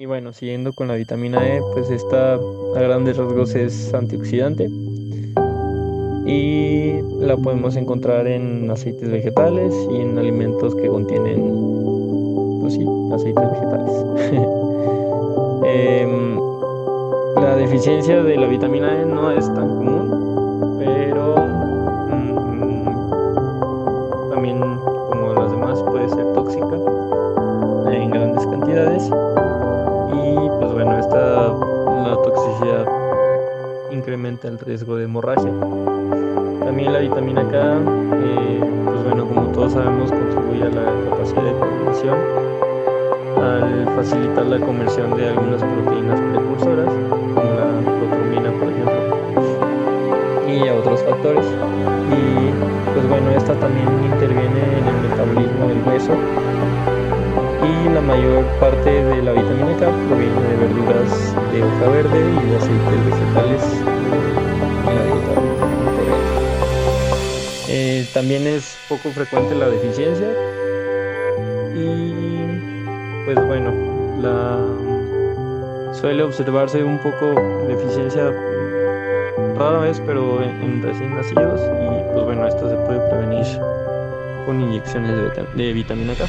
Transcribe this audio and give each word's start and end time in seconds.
Y 0.00 0.06
bueno, 0.06 0.32
siguiendo 0.32 0.72
con 0.72 0.86
la 0.86 0.94
vitamina 0.94 1.44
E, 1.44 1.60
pues 1.74 1.90
esta 1.90 2.34
a 2.34 2.80
grandes 2.80 3.16
rasgos 3.16 3.56
es 3.56 3.92
antioxidante 3.92 4.70
y 6.24 7.02
la 7.18 7.36
podemos 7.36 7.74
encontrar 7.74 8.28
en 8.28 8.70
aceites 8.70 9.10
vegetales 9.10 9.74
y 9.90 9.96
en 9.96 10.16
alimentos 10.16 10.76
que 10.76 10.86
contienen, 10.86 11.40
pues 12.60 12.74
sí, 12.74 12.86
aceites 13.12 13.50
vegetales. 13.50 13.92
Em, 15.66 16.38
la 17.34 17.56
deficiencia 17.56 18.22
de 18.22 18.36
la 18.36 18.46
vitamina 18.46 19.02
E 19.02 19.04
no 19.04 19.32
es 19.32 19.52
tan 19.52 19.68
común, 19.68 19.97
incrementa 33.98 34.48
el 34.48 34.58
riesgo 34.58 34.96
de 34.96 35.04
hemorragia. 35.04 35.50
También 36.64 36.92
la 36.92 37.00
vitamina 37.00 37.46
K, 37.48 37.56
eh, 37.56 38.60
pues 38.84 39.02
bueno, 39.04 39.26
como 39.26 39.48
todos 39.52 39.72
sabemos, 39.72 40.10
contribuye 40.10 40.62
a 40.62 40.70
la 40.70 41.10
capacidad 41.10 41.42
de 41.42 41.52
coagulación 41.52 42.18
al 43.42 43.86
facilitar 43.96 44.46
la 44.46 44.58
conversión 44.60 45.16
de 45.16 45.28
algunas 45.28 45.62
proteínas 45.62 46.20
precursoras, 46.20 46.92
como 47.10 47.42
la 47.42 47.80
proteína, 48.10 48.52
por 48.52 48.68
ejemplo, 48.68 48.94
y 50.48 50.68
a 50.68 50.74
otros 50.74 51.02
factores. 51.02 51.46
De 58.88 59.22
la 59.22 59.32
vitamina 59.32 59.76
K 59.76 59.90
proviene 60.08 60.40
de 60.40 60.56
verduras 60.56 61.34
de 61.52 61.62
hoja 61.62 61.88
verde 61.90 62.18
y 62.18 62.48
de 62.48 62.56
aceites 62.56 63.04
vegetales 63.04 63.62
eh, 67.68 68.06
también 68.14 68.46
es 68.46 68.78
poco 68.88 69.10
frecuente 69.10 69.54
la 69.54 69.68
deficiencia 69.68 70.28
y 71.74 72.38
pues 73.26 73.46
bueno, 73.46 73.74
la 74.22 74.58
suele 75.92 76.22
observarse 76.22 76.82
un 76.82 76.96
poco 76.98 77.34
deficiencia 77.68 78.32
rara 79.54 79.80
vez, 79.80 80.00
pero 80.06 80.42
en, 80.42 80.82
recién 80.82 81.14
nacidos 81.14 81.60
y 81.60 82.12
pues 82.14 82.24
bueno, 82.24 82.46
esto 82.48 82.70
se 82.70 82.76
puede 82.86 83.00
prevenir 83.10 83.44
con 84.46 84.62
inyecciones 84.62 85.14
de 85.54 85.72
vitamina 85.74 86.14
K. 86.14 86.24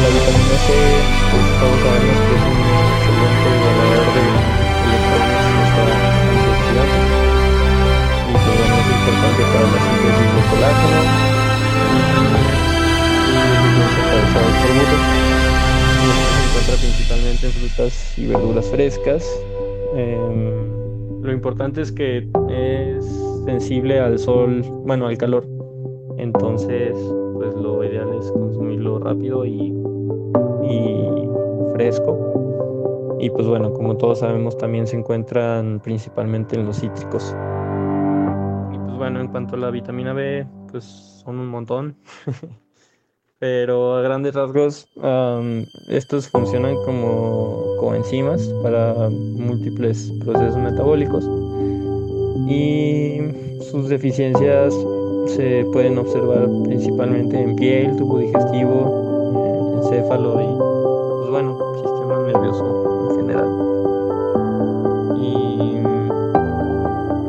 la 0.00 0.08
vitamina 0.08 0.56
C, 0.66 0.72
pues 1.30 1.46
todos 1.56 1.78
sabemos 1.80 2.18
que 2.26 2.32
es 2.36 2.44
un 2.44 2.60
excelente 2.86 3.48
ganador 3.64 4.06
de 4.12 4.22
electrones 4.86 5.40
esta 5.64 5.84
antioxidante. 6.36 7.00
Y 8.26 8.32
pues 8.32 8.54
bueno, 8.56 8.74
es 8.76 8.88
importante 8.92 9.42
para 9.52 9.66
la 9.72 9.78
síntesis 9.86 10.28
de 10.36 10.42
colágeno 10.50 11.00
y 13.36 13.80
es 13.80 13.92
catalizado 13.96 14.50
por 14.60 14.70
mucho. 14.76 14.98
Y 15.96 16.12
esto 16.12 16.28
se 16.28 16.42
encuentra 16.44 16.74
principalmente 16.76 17.42
en 17.46 17.52
frutas 17.52 17.92
y 18.18 18.26
verduras 18.26 18.66
frescas. 18.68 19.22
Eh, 19.94 20.56
lo 21.22 21.32
importante 21.32 21.80
es 21.80 21.90
que 21.90 22.28
es 22.50 23.04
sensible 23.46 23.98
al 24.00 24.18
sol, 24.18 24.62
bueno, 24.84 25.06
al 25.06 25.16
calor. 25.16 25.46
Entonces, 26.18 26.94
pues 27.34 27.54
lo 27.54 27.84
ideal 27.84 28.08
es 28.18 28.30
consumirlo 28.32 28.98
rápido 28.98 29.44
y, 29.44 29.75
fresco. 31.72 33.16
Y 33.18 33.30
pues 33.30 33.46
bueno, 33.46 33.72
como 33.72 33.96
todos 33.96 34.20
sabemos, 34.20 34.56
también 34.58 34.86
se 34.86 34.96
encuentran 34.96 35.80
principalmente 35.80 36.56
en 36.56 36.66
los 36.66 36.80
cítricos. 36.80 37.34
Y 38.72 38.78
pues 38.78 38.96
bueno, 38.96 39.20
en 39.20 39.28
cuanto 39.28 39.56
a 39.56 39.58
la 39.58 39.70
vitamina 39.70 40.12
B, 40.12 40.46
pues 40.70 40.84
son 41.24 41.38
un 41.38 41.48
montón. 41.48 41.96
Pero 43.38 43.96
a 43.96 44.00
grandes 44.00 44.34
rasgos, 44.34 44.88
estos 45.88 46.28
funcionan 46.30 46.74
como 46.86 47.76
coenzimas 47.78 48.42
para 48.62 49.10
múltiples 49.10 50.10
procesos 50.24 50.56
metabólicos. 50.56 51.28
Y 52.48 53.18
sus 53.70 53.90
deficiencias 53.90 54.74
se 55.26 55.66
pueden 55.72 55.98
observar 55.98 56.48
principalmente 56.64 57.38
en 57.38 57.56
piel, 57.56 57.96
tubo 57.96 58.20
digestivo, 58.20 59.05
encéfalo 59.86 60.40
y, 60.40 60.46
pues 60.46 61.30
bueno, 61.30 61.56
sistema 61.76 62.18
nervioso 62.26 63.08
en 63.10 63.16
general. 63.18 63.48
Y 65.16 65.80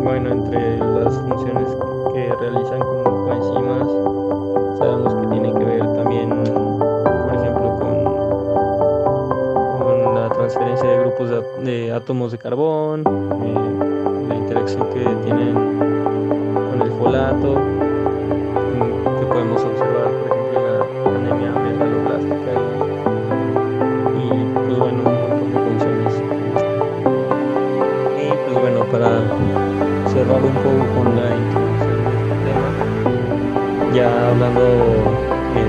bueno, 0.03 0.31
entre 0.31 0.79
las 0.79 1.16
funciones 1.19 1.78
que 2.13 2.34
realizan 2.34 2.79
como 2.79 3.25
coenzimas, 3.25 3.88
sabemos 4.79 5.13
que 5.13 5.28
tienen 5.28 5.53
que 5.56 5.66
ver 5.66 5.81
también, 5.96 6.29
por 6.29 7.35
ejemplo, 7.35 7.78
con, 9.79 10.16
la 10.16 10.29
transferencia 10.29 10.90
de 10.90 11.00
grupos 11.00 11.29
de, 11.63 11.91
átomos 11.91 12.31
de 12.31 12.38
carbón, 12.40 13.03
eh, 13.44 14.28
la 14.29 14.35
interacción 14.35 14.90
que 14.90 15.06
tienen 15.25 15.53
con 16.72 16.81
el 16.81 16.91
folato 16.94 17.77
un 30.44 30.53
poco 30.53 30.86
con 30.96 31.16
la 31.16 31.36
introducción 31.36 32.03
de 32.03 32.09
este 32.18 32.36
tema, 32.46 32.70
ya 33.94 34.30
hablando 34.30 34.62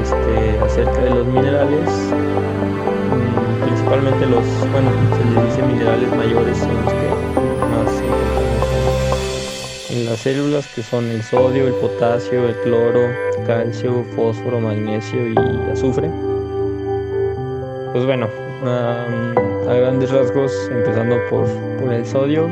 este, 0.03 0.59
acerca 0.65 1.01
de 1.01 1.11
los 1.11 1.27
minerales, 1.27 1.89
mm, 3.11 3.65
principalmente 3.65 4.27
los, 4.27 4.45
bueno, 4.73 4.91
se 5.17 5.25
les 5.25 5.45
dice 5.47 5.63
minerales 5.63 6.15
mayores, 6.15 6.59
son 6.59 6.69
que 6.69 7.09
más 7.71 7.93
se 7.93 8.05
en 9.95 10.05
las 10.05 10.19
células 10.21 10.67
que 10.75 10.83
son 10.83 11.07
el 11.07 11.23
sodio, 11.23 11.67
el 11.67 11.75
potasio, 11.75 12.47
el 12.47 12.55
cloro, 12.57 13.09
calcio, 13.47 14.05
fósforo, 14.15 14.61
magnesio 14.61 15.29
y 15.29 15.37
azufre. 15.73 16.11
Pues 17.93 18.05
bueno, 18.05 18.29
a 18.67 19.75
grandes 19.75 20.11
rasgos, 20.11 20.53
empezando 20.71 21.17
por, 21.31 21.47
por 21.81 21.93
el 21.93 22.05
sodio, 22.07 22.51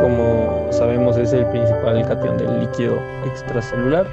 como 0.00 0.68
sabemos 0.70 1.16
es 1.16 1.32
el 1.32 1.46
principal 1.46 2.06
cation 2.06 2.36
del 2.38 2.60
líquido 2.60 3.00
extracelular. 3.26 4.06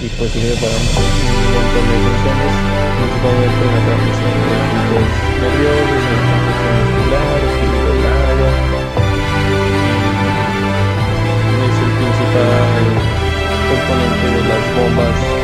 Y 0.00 0.08
pues 0.10 0.30
sirve 0.30 0.54
para 0.54 0.72
un 0.78 0.86
montón 0.94 1.84
de 1.88 1.96
funciones, 2.06 2.54
principalmente 2.98 3.62
en 3.66 3.72
la 3.74 3.82
transmisión 3.86 4.34
de 4.46 4.54
fluidos 4.68 5.10
nerviosos, 5.42 6.02
en 6.06 6.14
la 6.14 6.26
transmisión 6.28 6.74
muscular, 6.78 7.42
del 7.88 8.12
agua, 8.30 8.50
el 12.78 12.90
componente 13.68 14.26
de 14.30 14.42
las 14.48 14.62
bombas 14.76 15.37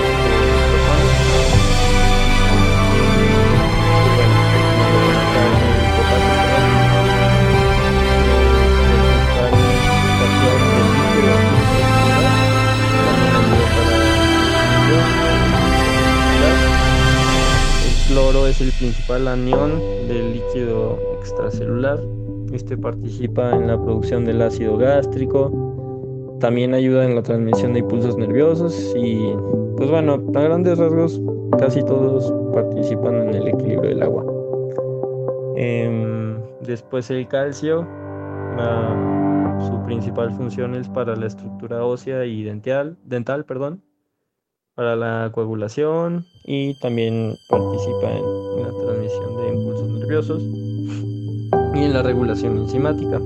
Es 18.46 18.60
el 18.60 18.72
principal 18.72 19.26
anión 19.26 19.80
del 20.06 20.34
líquido 20.34 20.98
extracelular. 21.18 21.98
Este 22.52 22.76
participa 22.76 23.56
en 23.56 23.68
la 23.68 23.82
producción 23.82 24.26
del 24.26 24.42
ácido 24.42 24.76
gástrico, 24.76 26.36
también 26.40 26.74
ayuda 26.74 27.06
en 27.06 27.14
la 27.14 27.22
transmisión 27.22 27.72
de 27.72 27.78
impulsos 27.78 28.18
nerviosos 28.18 28.94
y 28.96 29.32
pues 29.78 29.88
bueno, 29.90 30.22
a 30.34 30.40
grandes 30.40 30.76
rasgos 30.76 31.22
casi 31.58 31.82
todos 31.84 32.32
participan 32.52 33.28
en 33.28 33.34
el 33.34 33.48
equilibrio 33.48 33.88
del 33.88 34.02
agua. 34.02 34.26
Em, 35.56 36.38
después 36.60 37.10
el 37.10 37.26
calcio, 37.26 37.88
su 39.66 39.82
principal 39.86 40.30
función 40.32 40.74
es 40.74 40.86
para 40.90 41.16
la 41.16 41.26
estructura 41.26 41.82
ósea 41.82 42.26
y 42.26 42.42
dental, 42.42 42.98
dental 43.04 43.46
perdón. 43.46 43.82
Para 44.74 44.96
la 44.96 45.30
coagulación 45.32 46.24
y 46.44 46.74
también 46.74 47.38
participa 47.48 48.12
en, 48.12 48.24
la 48.62 48.70
transmisión 48.70 49.36
de 49.36 49.48
impulsos 49.54 49.88
nerviosos 49.88 50.42
y 51.74 51.84
en 51.84 51.92
la 51.92 52.02
regulación 52.02 52.58
enzimática. 52.58 53.20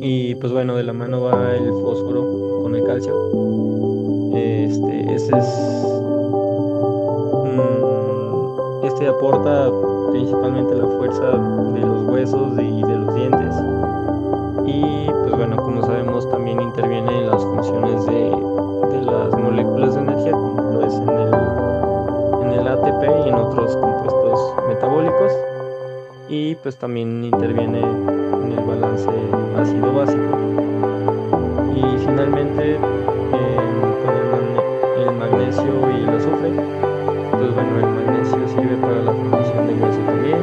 Y 0.00 0.34
pues 0.36 0.52
bueno, 0.52 0.76
de 0.76 0.84
la 0.84 0.92
mano 0.92 1.22
va 1.22 1.56
el 1.56 1.70
fósforo 1.70 2.60
con 2.62 2.76
el 2.76 2.84
calcio. 2.84 3.14
Este, 4.34 5.14
ese 5.14 5.36
es, 5.36 5.48
mm, 7.44 8.86
este 8.86 9.08
aporta 9.08 9.70
principalmente 10.12 10.74
la 10.74 10.86
fuerza 10.86 11.38
de 11.72 11.80
los 11.80 12.08
huesos 12.08 12.52
y 12.58 12.82
de 12.82 12.98
los 12.98 13.14
dientes. 13.14 13.23
Pues 26.64 26.78
también 26.78 27.22
interviene 27.22 27.80
en 27.80 28.52
el 28.52 28.64
balance 28.64 29.10
ácido 29.54 29.92
básico. 29.92 30.38
Y 31.76 31.98
finalmente 31.98 32.78
con 34.30 34.42
el, 34.98 35.14
magnesio 35.14 35.74
y 35.92 36.04
el 36.04 36.08
azufre, 36.08 36.50
pues 37.32 37.54
bueno, 37.54 37.78
el 37.80 37.86
magnesio 37.86 38.48
sirve 38.48 38.76
para 38.78 39.02
la 39.02 39.12
formación 39.12 39.66
de 39.66 39.74
hueso 39.74 40.00
también, 40.06 40.38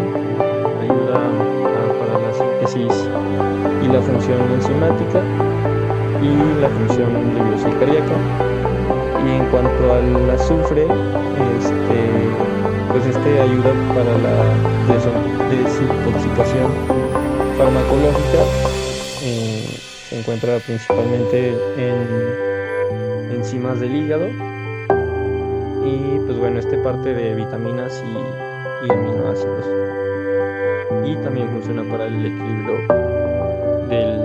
ayuda 0.84 1.20
para 1.98 2.14
la 2.22 2.34
síntesis 2.34 3.10
y 3.84 3.88
la 3.88 4.02
función 4.02 4.42
enzimática 4.54 5.24
y 6.22 6.62
la 6.62 6.70
función 6.70 7.34
nerviosa 7.34 7.68
y 7.68 7.74
cardíaca. 7.74 8.16
Y 9.26 9.30
en 9.38 9.46
cuanto 9.50 9.92
al 9.92 10.30
azufre, 10.30 10.86
este, 11.58 11.81
pues 12.92 13.06
este 13.06 13.40
ayuda 13.40 13.72
para 13.96 14.18
la 14.18 14.36
desintoxicación 15.50 16.72
farmacológica. 17.58 18.44
Eh, 19.24 19.64
se 20.10 20.20
encuentra 20.20 20.60
principalmente 20.60 21.56
en 21.78 23.32
enzimas 23.32 23.80
del 23.80 23.96
hígado 23.96 24.28
y 25.86 26.20
pues 26.26 26.38
bueno, 26.38 26.60
este 26.60 26.78
parte 26.80 27.14
de 27.14 27.34
vitaminas 27.36 28.04
y, 28.84 28.92
aminoácidos. 28.92 29.66
Y 31.06 31.16
también 31.24 31.50
funciona 31.50 31.84
para 31.90 32.08
el 32.08 32.26
equilibrio 32.26 32.78
del, 33.88 34.20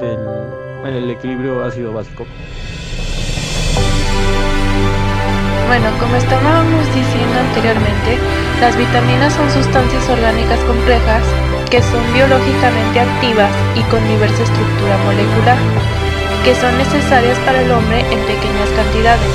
del 0.00 0.96
el 0.96 1.10
equilibrio 1.10 1.62
ácido 1.62 1.92
básico. 1.92 2.26
Bueno, 5.68 5.92
como 6.00 6.16
estábamos 6.16 6.80
diciendo 6.94 7.38
anteriormente, 7.38 8.16
las 8.58 8.74
vitaminas 8.74 9.34
son 9.34 9.52
sustancias 9.52 10.08
orgánicas 10.08 10.58
complejas 10.64 11.22
que 11.68 11.82
son 11.82 12.00
biológicamente 12.14 12.98
activas 12.98 13.52
y 13.76 13.82
con 13.92 14.00
diversa 14.08 14.44
estructura 14.44 14.96
molecular, 15.04 15.60
que 16.42 16.54
son 16.54 16.72
necesarias 16.78 17.38
para 17.44 17.60
el 17.60 17.70
hombre 17.70 18.00
en 18.00 18.20
pequeñas 18.24 18.70
cantidades 18.74 19.28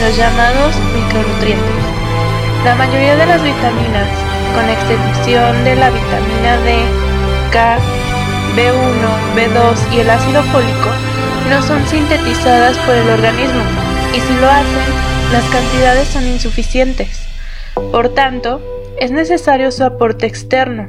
los 0.00 0.16
llamados 0.16 0.72
micronutrientes. 0.96 1.84
La 2.64 2.74
mayoría 2.74 3.16
de 3.16 3.26
las 3.26 3.42
vitaminas, 3.44 4.08
con 4.56 4.64
excepción 4.72 5.52
de 5.64 5.76
la 5.76 5.90
vitamina 5.90 6.56
D, 6.64 6.80
K, 7.52 7.76
B1, 8.56 9.04
B2 9.36 9.92
y 9.92 10.00
el 10.00 10.08
ácido 10.08 10.42
fólico, 10.44 10.88
no 11.50 11.60
son 11.60 11.86
sintetizadas 11.86 12.78
por 12.78 12.94
el 12.94 13.10
organismo 13.10 13.62
y 14.14 14.20
si 14.20 14.34
lo 14.40 14.48
hacen, 14.48 15.17
las 15.32 15.44
cantidades 15.50 16.08
son 16.08 16.26
insuficientes. 16.26 17.26
Por 17.92 18.14
tanto, 18.14 18.62
es 18.98 19.10
necesario 19.10 19.70
su 19.70 19.84
aporte 19.84 20.26
externo. 20.26 20.88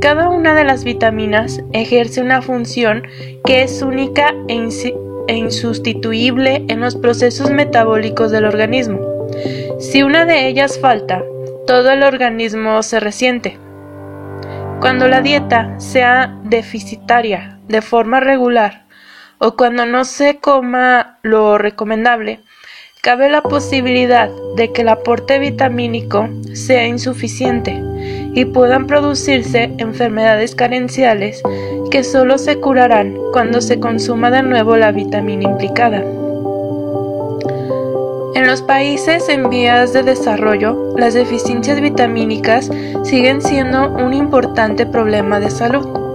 Cada 0.00 0.30
una 0.30 0.54
de 0.54 0.64
las 0.64 0.84
vitaminas 0.84 1.60
ejerce 1.72 2.20
una 2.20 2.40
función 2.40 3.02
que 3.44 3.62
es 3.62 3.82
única 3.82 4.34
e 4.48 4.68
e 5.28 5.34
insustituible 5.34 6.64
en 6.68 6.80
los 6.80 6.96
procesos 6.96 7.50
metabólicos 7.50 8.30
del 8.30 8.44
organismo. 8.44 9.00
Si 9.78 10.02
una 10.02 10.24
de 10.24 10.46
ellas 10.46 10.78
falta, 10.78 11.22
todo 11.66 11.90
el 11.90 12.02
organismo 12.02 12.82
se 12.82 13.00
resiente. 13.00 13.58
Cuando 14.80 15.08
la 15.08 15.20
dieta 15.20 15.78
sea 15.80 16.38
deficitaria 16.44 17.58
de 17.66 17.82
forma 17.82 18.20
regular 18.20 18.86
o 19.38 19.56
cuando 19.56 19.84
no 19.84 20.04
se 20.04 20.38
coma 20.38 21.18
lo 21.22 21.58
recomendable, 21.58 22.40
cabe 23.06 23.28
la 23.28 23.40
posibilidad 23.40 24.30
de 24.56 24.72
que 24.72 24.82
el 24.82 24.88
aporte 24.88 25.38
vitamínico 25.38 26.28
sea 26.54 26.88
insuficiente 26.88 27.80
y 28.34 28.46
puedan 28.46 28.88
producirse 28.88 29.70
enfermedades 29.78 30.56
carenciales 30.56 31.40
que 31.92 32.02
solo 32.02 32.36
se 32.36 32.56
curarán 32.56 33.16
cuando 33.32 33.60
se 33.60 33.78
consuma 33.78 34.32
de 34.32 34.42
nuevo 34.42 34.76
la 34.76 34.90
vitamina 34.90 35.44
implicada. 35.44 35.98
En 38.34 38.44
los 38.44 38.62
países 38.62 39.28
en 39.28 39.50
vías 39.50 39.92
de 39.92 40.02
desarrollo, 40.02 40.92
las 40.98 41.14
deficiencias 41.14 41.80
vitamínicas 41.80 42.68
siguen 43.04 43.40
siendo 43.40 43.88
un 43.88 44.14
importante 44.14 44.84
problema 44.84 45.38
de 45.38 45.50
salud. 45.52 46.05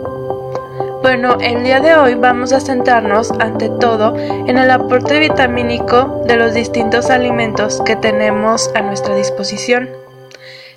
Bueno, 1.02 1.38
el 1.42 1.64
día 1.64 1.80
de 1.80 1.96
hoy 1.96 2.16
vamos 2.16 2.54
a 2.54 2.60
centrarnos 2.60 3.32
ante 3.40 3.70
todo 3.70 4.16
en 4.18 4.58
el 4.58 4.70
aporte 4.70 5.20
vitamínico 5.20 6.22
de 6.26 6.36
los 6.36 6.54
distintos 6.54 7.10
alimentos 7.10 7.82
que 7.86 7.96
tenemos 7.96 8.70
a 8.76 8.82
nuestra 8.82 9.16
disposición. 9.16 9.90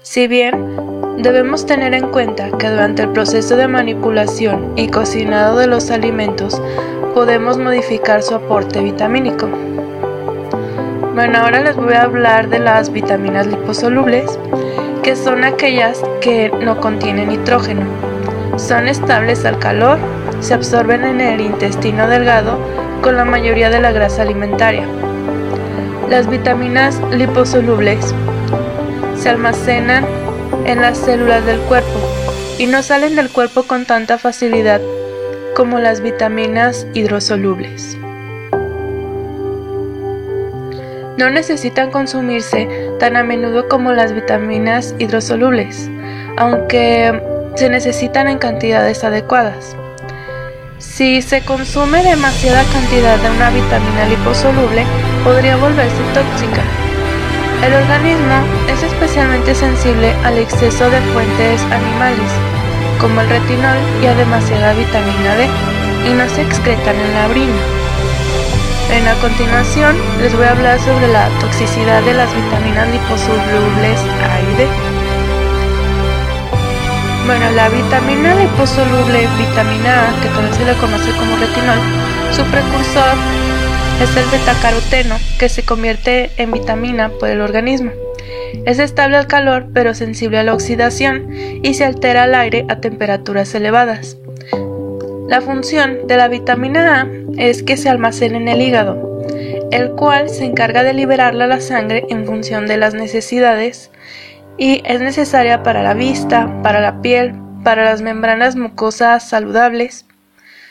Si 0.02 0.26
bien 0.26 0.94
Debemos 1.18 1.64
tener 1.64 1.94
en 1.94 2.08
cuenta 2.08 2.50
que 2.58 2.68
durante 2.68 3.02
el 3.02 3.10
proceso 3.10 3.56
de 3.56 3.68
manipulación 3.68 4.72
y 4.76 4.88
cocinado 4.88 5.58
de 5.58 5.68
los 5.68 5.90
alimentos 5.90 6.60
podemos 7.14 7.56
modificar 7.56 8.22
su 8.22 8.34
aporte 8.34 8.82
vitamínico. 8.82 9.48
Bueno, 11.14 11.38
ahora 11.38 11.60
les 11.60 11.76
voy 11.76 11.94
a 11.94 12.02
hablar 12.02 12.48
de 12.48 12.58
las 12.58 12.90
vitaminas 12.90 13.46
liposolubles, 13.46 14.38
que 15.04 15.14
son 15.14 15.44
aquellas 15.44 16.02
que 16.20 16.50
no 16.60 16.80
contienen 16.80 17.28
nitrógeno. 17.28 18.13
Son 18.56 18.88
estables 18.88 19.44
al 19.44 19.58
calor, 19.58 19.98
se 20.40 20.54
absorben 20.54 21.04
en 21.04 21.20
el 21.20 21.40
intestino 21.40 22.06
delgado 22.06 22.58
con 23.02 23.16
la 23.16 23.24
mayoría 23.24 23.68
de 23.68 23.80
la 23.80 23.90
grasa 23.90 24.22
alimentaria. 24.22 24.86
Las 26.08 26.28
vitaminas 26.28 27.00
liposolubles 27.10 28.14
se 29.16 29.28
almacenan 29.28 30.06
en 30.66 30.80
las 30.80 30.98
células 30.98 31.44
del 31.44 31.58
cuerpo 31.60 31.98
y 32.58 32.66
no 32.66 32.82
salen 32.82 33.16
del 33.16 33.30
cuerpo 33.30 33.64
con 33.64 33.86
tanta 33.86 34.18
facilidad 34.18 34.80
como 35.56 35.78
las 35.78 36.00
vitaminas 36.00 36.86
hidrosolubles. 36.94 37.98
No 41.16 41.30
necesitan 41.30 41.90
consumirse 41.90 42.68
tan 42.98 43.16
a 43.16 43.24
menudo 43.24 43.68
como 43.68 43.92
las 43.92 44.12
vitaminas 44.12 44.94
hidrosolubles, 44.98 45.90
aunque 46.36 47.33
se 47.54 47.68
necesitan 47.68 48.28
en 48.28 48.38
cantidades 48.38 49.04
adecuadas. 49.04 49.76
Si 50.78 51.22
se 51.22 51.42
consume 51.42 52.02
demasiada 52.02 52.62
cantidad 52.72 53.18
de 53.18 53.30
una 53.30 53.50
vitamina 53.50 54.06
liposoluble, 54.08 54.84
podría 55.24 55.56
volverse 55.56 56.02
tóxica 56.12 56.62
el 57.64 57.72
organismo 57.72 58.44
es 58.68 58.82
especialmente 58.82 59.54
sensible 59.54 60.12
al 60.24 60.36
exceso 60.36 60.90
de 60.90 61.00
fuentes 61.14 61.62
animales, 61.72 62.30
como 63.00 63.22
el 63.22 63.28
retinol 63.28 63.78
y 64.02 64.06
a 64.06 64.14
demasiada 64.14 64.74
vitamina 64.74 65.34
D, 65.36 65.48
y 66.10 66.12
no 66.12 66.28
se 66.28 66.42
excretan 66.42 66.94
en 66.94 67.14
la 67.14 67.26
orina. 67.26 67.62
En 68.92 69.04
la 69.06 69.14
continuación 69.14 69.96
les 70.20 70.36
voy 70.36 70.44
a 70.44 70.50
hablar 70.50 70.78
sobre 70.78 71.08
la 71.08 71.30
toxicidad 71.40 72.02
de 72.02 72.12
las 72.12 72.28
vitaminas 72.34 72.86
liposolubles 72.90 73.98
A 74.28 74.40
y 74.42 74.56
D. 74.58 74.93
Bueno, 77.26 77.50
la 77.52 77.70
vitamina 77.70 78.34
liposoluble, 78.34 79.26
vitamina 79.38 80.10
A, 80.10 80.20
que 80.20 80.28
también 80.28 80.52
se 80.52 80.64
le 80.66 80.74
conoce 80.74 81.10
como 81.12 81.36
retinol, 81.36 81.78
su 82.32 82.42
precursor 82.50 83.16
es 84.02 84.14
el 84.14 84.26
betacaroteno, 84.30 85.16
que 85.38 85.48
se 85.48 85.62
convierte 85.62 86.32
en 86.36 86.52
vitamina 86.52 87.08
por 87.08 87.30
el 87.30 87.40
organismo. 87.40 87.92
Es 88.66 88.78
estable 88.78 89.16
al 89.16 89.26
calor 89.26 89.68
pero 89.72 89.94
sensible 89.94 90.38
a 90.38 90.42
la 90.42 90.52
oxidación 90.52 91.30
y 91.62 91.72
se 91.72 91.86
altera 91.86 92.24
al 92.24 92.34
aire 92.34 92.66
a 92.68 92.80
temperaturas 92.80 93.54
elevadas. 93.54 94.18
La 95.26 95.40
función 95.40 96.06
de 96.06 96.18
la 96.18 96.28
vitamina 96.28 97.00
A 97.00 97.08
es 97.38 97.62
que 97.62 97.78
se 97.78 97.88
almacene 97.88 98.36
en 98.36 98.48
el 98.48 98.60
hígado, 98.60 99.22
el 99.70 99.92
cual 99.92 100.28
se 100.28 100.44
encarga 100.44 100.82
de 100.82 100.92
liberarla 100.92 101.44
a 101.44 101.48
la 101.48 101.60
sangre 101.60 102.04
en 102.10 102.26
función 102.26 102.66
de 102.66 102.76
las 102.76 102.92
necesidades 102.92 103.90
y 104.56 104.82
es 104.84 105.00
necesaria 105.00 105.62
para 105.62 105.82
la 105.82 105.94
vista, 105.94 106.62
para 106.62 106.80
la 106.80 107.00
piel, 107.02 107.34
para 107.64 107.84
las 107.84 108.02
membranas 108.02 108.56
mucosas 108.56 109.28
saludables, 109.28 110.06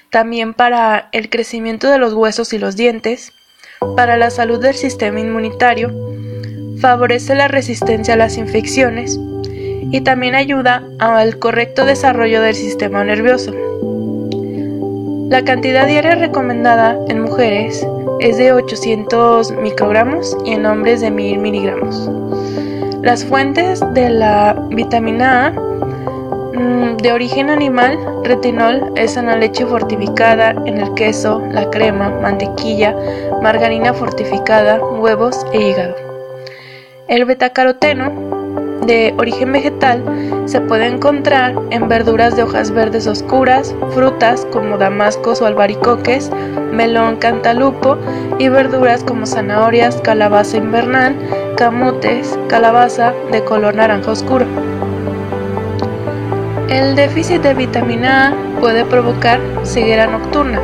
también 0.10 0.54
para 0.54 1.10
el 1.12 1.30
crecimiento 1.30 1.90
de 1.90 1.98
los 1.98 2.14
huesos 2.14 2.54
y 2.54 2.60
los 2.60 2.76
dientes, 2.76 3.34
para 3.96 4.16
la 4.16 4.30
salud 4.30 4.62
del 4.62 4.76
sistema 4.76 5.20
inmunitario, 5.20 5.92
favorece 6.80 7.36
la 7.36 7.48
resistencia 7.48 8.14
a 8.14 8.18
las 8.18 8.38
infecciones 8.38 9.20
y 9.92 10.02
también 10.02 10.36
ayuda 10.36 10.84
al 11.00 11.40
correcto 11.40 11.86
desarrollo 11.86 12.42
del 12.42 12.56
sistema 12.56 13.04
nervioso. 13.04 13.54
La 15.30 15.44
cantidad 15.44 15.88
diaria 15.88 16.16
recomendada 16.16 16.98
en 17.10 17.22
mujeres 17.22 17.86
es 18.20 18.38
de 18.38 18.54
800 18.54 19.52
microgramos 19.54 20.38
y 20.46 20.52
en 20.52 20.66
hombres 20.66 21.02
de 21.02 21.10
1000 21.10 21.40
miligramos. 21.40 22.10
Las 23.04 23.26
fuentes 23.26 23.82
de 23.94 24.10
la 24.10 24.56
vitamina 24.70 25.48
A 25.48 25.52
mm, 25.52 26.96
de 27.02 27.12
origen 27.12 27.50
animal, 27.50 28.00
retinol 28.24 28.94
es 28.96 29.18
en 29.18 29.26
la 29.26 29.36
leche 29.36 29.66
fortificada, 29.66 30.52
en 30.66 30.78
el 30.78 30.94
queso, 30.94 31.44
la 31.52 31.70
crema, 31.70 32.10
mantequilla, 32.22 32.96
margarina 33.42 33.94
fortificada, 33.94 34.82
huevos 34.82 35.46
e 35.52 35.68
hígado. 35.68 35.96
El 37.10 37.26
betacaroteno 37.26 38.10
de 38.86 39.14
origen 39.18 39.52
vegetal 39.52 40.02
se 40.46 40.62
puede 40.62 40.88
encontrar 40.88 41.56
en 41.72 41.90
verduras 41.90 42.38
de 42.38 42.44
hojas 42.44 42.72
verdes 42.72 43.06
oscuras, 43.06 43.76
frutas 43.94 44.48
como 44.54 44.78
damascos 44.78 45.42
o 45.42 45.46
albaricoques, 45.46 46.32
melón, 46.72 47.18
cantalupo 47.18 47.98
y 48.40 48.48
verduras 48.48 49.04
como 49.04 49.26
zanahorias, 49.26 49.98
calabaza 49.98 50.56
invernal, 50.56 51.18
camotes, 51.56 52.38
calabaza 52.48 53.14
de 53.32 53.44
color 53.44 53.76
naranja 53.76 54.12
oscuro. 54.12 54.46
El 56.70 56.96
déficit 56.96 57.42
de 57.42 57.54
vitamina 57.54 58.30
A 58.30 58.60
puede 58.60 58.86
provocar 58.86 59.40
ceguera 59.64 60.08
nocturna, 60.08 60.62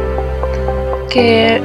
que 1.09 1.61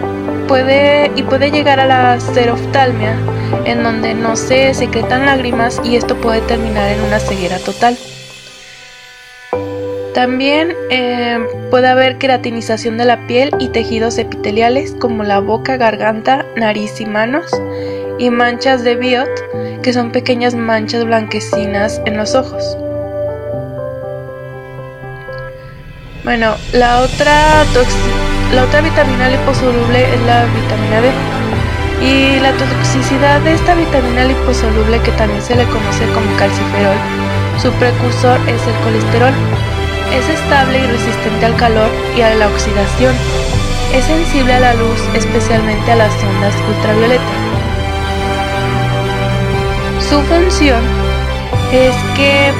puede 0.48 1.10
y 1.16 1.22
puede 1.22 1.50
llegar 1.50 1.80
a 1.80 1.86
la 1.86 2.20
seroftalmia, 2.20 3.16
en 3.64 3.82
donde 3.82 4.14
no 4.14 4.36
se 4.36 4.74
secretan 4.74 5.26
lágrimas 5.26 5.80
y 5.84 5.96
esto 5.96 6.16
puede 6.16 6.40
terminar 6.42 6.90
en 6.90 7.00
una 7.02 7.18
ceguera 7.18 7.58
total. 7.58 7.96
También 10.14 10.74
eh, 10.90 11.44
puede 11.70 11.88
haber 11.88 12.18
queratinización 12.18 12.96
de 12.98 13.04
la 13.04 13.26
piel 13.26 13.50
y 13.58 13.68
tejidos 13.70 14.16
epiteliales 14.18 14.94
como 15.00 15.24
la 15.24 15.40
boca, 15.40 15.76
garganta, 15.76 16.46
nariz 16.54 17.00
y 17.00 17.06
manos, 17.06 17.50
y 18.18 18.30
manchas 18.30 18.84
de 18.84 18.96
biot, 18.96 19.82
que 19.82 19.92
son 19.92 20.10
pequeñas 20.10 20.54
manchas 20.54 21.04
blanquecinas 21.04 22.00
en 22.06 22.16
los 22.16 22.34
ojos. 22.34 22.76
Bueno, 26.24 26.54
la 26.72 27.00
otra, 27.00 27.64
la 28.54 28.64
otra 28.64 28.80
vitamina 28.80 29.28
liposoluble 29.28 30.14
es 30.14 30.20
la 30.22 30.44
vitamina 30.46 31.00
D. 31.00 31.10
Y 32.02 32.40
la 32.40 32.52
toxicidad 32.52 33.40
de 33.42 33.54
esta 33.54 33.74
vitamina 33.74 34.24
liposoluble, 34.24 35.00
que 35.00 35.12
también 35.12 35.42
se 35.42 35.54
le 35.54 35.64
conoce 35.64 36.06
como 36.12 36.36
calciferol, 36.36 36.96
su 37.62 37.70
precursor 37.72 38.38
es 38.48 38.60
el 38.66 38.74
colesterol. 38.82 39.32
Es 40.12 40.28
estable 40.28 40.78
y 40.78 40.86
resistente 40.86 41.46
al 41.46 41.56
calor 41.56 41.88
y 42.16 42.20
a 42.20 42.34
la 42.34 42.48
oxidación. 42.48 43.14
Es 43.92 44.04
sensible 44.04 44.54
a 44.54 44.60
la 44.60 44.74
luz, 44.74 45.00
especialmente 45.14 45.92
a 45.92 45.96
las 45.96 46.12
ondas 46.22 46.54
ultravioletas. 46.68 47.53
Su 50.14 50.20
función 50.20 50.80
es 51.72 51.92
que 52.14 52.52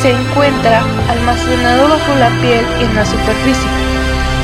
se 0.00 0.10
encuentra 0.10 0.82
almacenado 1.06 1.86
bajo 1.86 2.14
la 2.14 2.30
piel 2.40 2.64
en 2.80 2.94
la 2.94 3.04
superficie. 3.04 3.68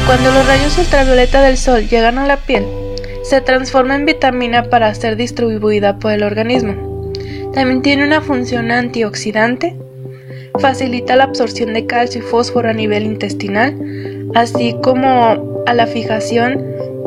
Cuando 0.04 0.30
los 0.30 0.46
rayos 0.46 0.76
ultravioleta 0.76 1.40
del 1.40 1.56
sol 1.56 1.88
llegan 1.88 2.18
a 2.18 2.26
la 2.26 2.36
piel, 2.36 2.66
se 3.22 3.40
transforma 3.40 3.94
en 3.94 4.04
vitamina 4.04 4.64
para 4.64 4.94
ser 4.94 5.16
distribuida 5.16 5.98
por 5.98 6.12
el 6.12 6.22
organismo. 6.22 7.10
También 7.54 7.80
tiene 7.80 8.04
una 8.04 8.20
función 8.20 8.70
antioxidante, 8.70 9.74
facilita 10.60 11.16
la 11.16 11.24
absorción 11.24 11.72
de 11.72 11.86
calcio 11.86 12.20
y 12.20 12.24
fósforo 12.24 12.68
a 12.68 12.74
nivel 12.74 13.04
intestinal, 13.04 13.74
así 14.34 14.76
como 14.82 15.64
a 15.66 15.72
la 15.72 15.86
fijación 15.86 16.62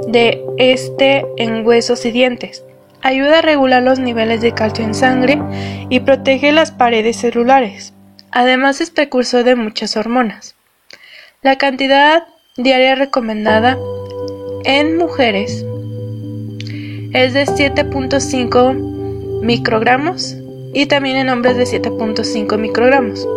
de 0.08 0.44
este 0.58 1.28
en 1.38 1.64
huesos 1.64 2.04
y 2.08 2.12
dientes. 2.12 2.64
Ayuda 3.02 3.40
a 3.40 3.42
regular 3.42 3.82
los 3.82 4.00
niveles 4.00 4.42
de 4.42 4.54
calcio 4.54 4.84
en 4.84 4.94
sangre 4.94 5.42
y 5.90 6.02
protege 6.02 6.52
las 6.52 6.72
paredes 6.72 7.18
celulares. 7.18 7.94
Además 8.32 8.82
es 8.82 8.92
precursor 8.92 9.44
de 9.44 9.56
muchas 9.56 9.96
hormonas. 9.96 10.56
La 11.42 11.58
cantidad 11.58 12.24
diaria 12.58 12.96
recomendada 12.96 13.78
en 14.66 14.98
mujeres 14.98 15.66
es 17.14 17.34
de 17.34 17.46
7.5 17.46 19.42
microgramos 19.42 20.36
y 20.74 20.86
también 20.86 21.16
en 21.16 21.30
hombres 21.30 21.56
de 21.58 21.64
7.5 21.64 22.58
microgramos. 22.58 23.28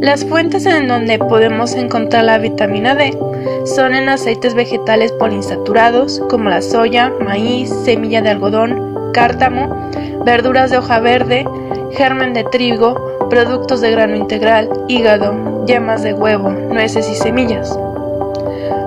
Las 0.00 0.24
fuentes 0.24 0.66
en 0.66 0.88
donde 0.88 1.18
podemos 1.18 1.74
encontrar 1.74 2.24
la 2.24 2.38
vitamina 2.38 2.94
D 2.94 3.16
son 3.64 3.94
en 3.94 4.08
aceites 4.08 4.54
vegetales 4.54 5.12
poliinsaturados 5.12 6.20
como 6.28 6.48
la 6.48 6.62
soya, 6.62 7.12
maíz, 7.20 7.70
semilla 7.84 8.22
de 8.22 8.30
algodón, 8.30 9.12
cártamo, 9.12 9.90
verduras 10.24 10.70
de 10.70 10.78
hoja 10.78 11.00
verde, 11.00 11.46
germen 11.92 12.34
de 12.34 12.44
trigo, 12.44 13.28
productos 13.30 13.80
de 13.80 13.90
grano 13.90 14.16
integral, 14.16 14.68
hígado, 14.88 15.64
yemas 15.66 16.02
de 16.02 16.14
huevo, 16.14 16.50
nueces 16.50 17.08
y 17.08 17.14
semillas. 17.14 17.78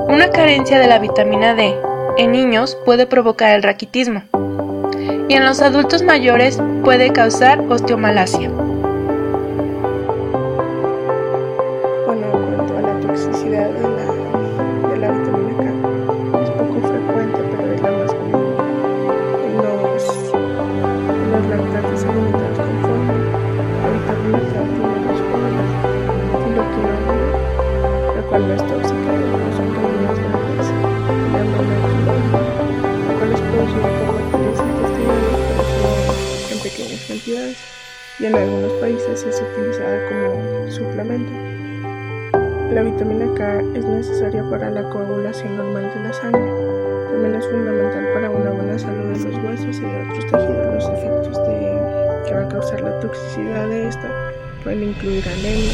Una 0.08 0.30
carencia 0.30 0.80
de 0.80 0.88
la 0.88 1.00
vitamina 1.00 1.56
D 1.56 1.76
en 2.18 2.32
niños 2.32 2.78
puede 2.86 3.06
provocar 3.06 3.56
el 3.56 3.64
raquitismo 3.64 4.24
y 5.28 5.34
en 5.34 5.46
los 5.46 5.62
adultos 5.62 6.04
mayores 6.04 6.60
puede 6.84 7.12
causar 7.12 7.60
osteomalacia. 7.70 8.52
Vitamina 43.06 43.34
K 43.36 43.62
es 43.78 43.86
necesaria 43.86 44.44
para 44.50 44.70
la 44.72 44.84
coagulación 44.90 45.58
normal 45.58 45.92
de 45.94 46.04
la 46.04 46.14
sangre. 46.14 46.52
También 47.12 47.36
es 47.36 47.46
fundamental 47.46 48.14
para 48.14 48.30
una 48.30 48.50
buena 48.52 48.80
salud 48.80 49.14
de 49.14 49.32
los 49.32 49.44
huesos 49.44 49.78
y 49.78 49.82
de 49.82 50.02
otros 50.02 50.26
tejidos. 50.26 50.74
Los 50.76 50.90
efectos 50.90 51.38
de, 51.48 52.24
que 52.26 52.34
va 52.34 52.42
a 52.42 52.50
causar 52.50 52.82
la 52.82 53.00
toxicidad 53.00 53.68
de 53.68 53.88
esta 53.90 54.10
pueden 54.64 54.84
incluir 54.84 55.24
anemia, 55.28 55.74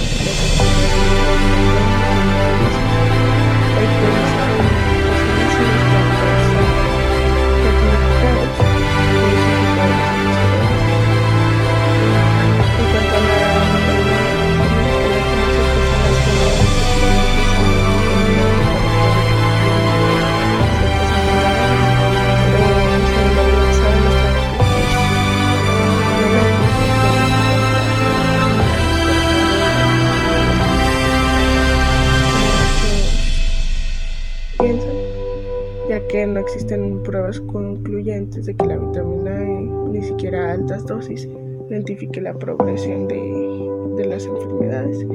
existen 36.41 37.01
pruebas 37.03 37.39
concluyentes 37.41 38.45
de 38.45 38.55
que 38.55 38.65
la 38.65 38.77
vitamina 38.77 39.43
E, 39.43 39.61
ni 39.91 40.01
siquiera 40.01 40.49
a 40.49 40.53
altas 40.53 40.85
dosis, 40.85 41.27
identifique 41.69 42.19
la 42.21 42.33
progresión 42.33 43.07
de, 43.07 44.05
las 44.05 44.25
enfermedades, 44.25 45.05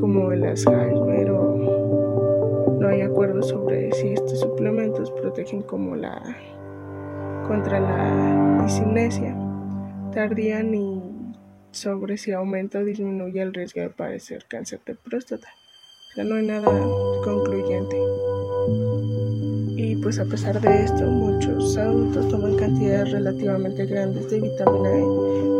como 0.00 0.32
el 0.32 0.42
Alzheimer 0.44 1.30
o 1.30 2.76
no 2.80 2.88
hay 2.88 3.02
acuerdo 3.02 3.42
sobre 3.42 3.92
si 3.92 4.08
estos 4.08 4.40
suplementos 4.40 5.10
protegen 5.10 5.64
la 5.96 6.22
contra 7.46 7.80
la 7.80 8.62
disinesia 8.62 9.36
tardía 10.12 10.62
ni 10.62 11.02
sobre 11.70 12.16
si 12.16 12.32
aumenta 12.32 12.78
o 12.78 12.84
disminuye 12.84 13.42
el 13.42 13.52
riesgo 13.52 13.82
de 13.82 13.90
padecer 13.90 14.46
cáncer 14.48 14.80
de 14.86 14.94
próstata. 14.94 15.48
O 15.48 16.14
sea, 16.14 16.24
no 16.24 16.36
hay 16.36 16.46
nada 16.46 16.70
concluyente. 17.24 17.96
Pues 20.02 20.18
a 20.18 20.24
pesar 20.24 20.60
de 20.60 20.84
esto, 20.84 21.04
muchos 21.06 21.76
adultos 21.76 22.28
toman 22.28 22.56
cantidades 22.56 23.12
relativamente 23.12 23.84
grandes 23.84 24.30
de 24.30 24.40
vitamina 24.40 24.90
E 24.90 25.02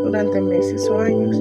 durante 0.03 0.41
meses 0.41 0.87
o 0.89 0.99
años 0.99 1.37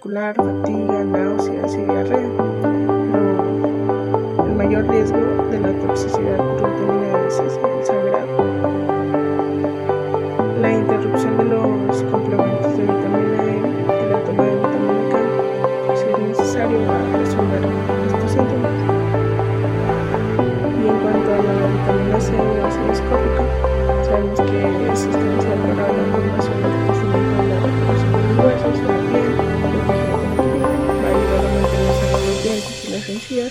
muscular, 0.00 0.34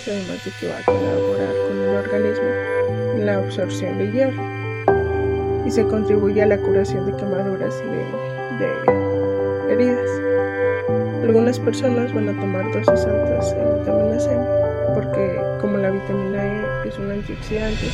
además 0.08 0.46
de 0.46 0.52
que 0.60 0.68
va 0.68 0.78
a 0.80 0.84
colaborar 0.84 1.54
con 1.68 1.82
el 1.82 1.96
organismo 1.96 2.50
en 3.16 3.26
la 3.26 3.36
absorción 3.36 3.98
de 3.98 4.12
hierro 4.12 4.44
y 5.66 5.72
se 5.72 5.86
contribuye 5.86 6.42
a 6.42 6.46
la 6.46 6.58
curación 6.58 7.06
de 7.06 7.16
quemaduras 7.18 7.76
y 7.86 7.90
de, 7.90 8.06
de 8.66 9.74
heridas. 9.74 10.10
Algunas 11.24 11.60
personas 11.60 12.14
van 12.14 12.30
a 12.30 12.40
tomar 12.40 12.72
dosis 12.72 13.06
altas 13.06 13.54
de 13.56 13.80
vitamina 13.80 14.20
C 14.20 14.30
porque 14.96 15.42
como 15.62 15.78
la 15.78 15.92
vitamina 15.92 16.46
E 16.46 16.64
es 16.88 16.98
un 16.98 17.12
antioxidante, 17.12 17.86
es 17.86 17.94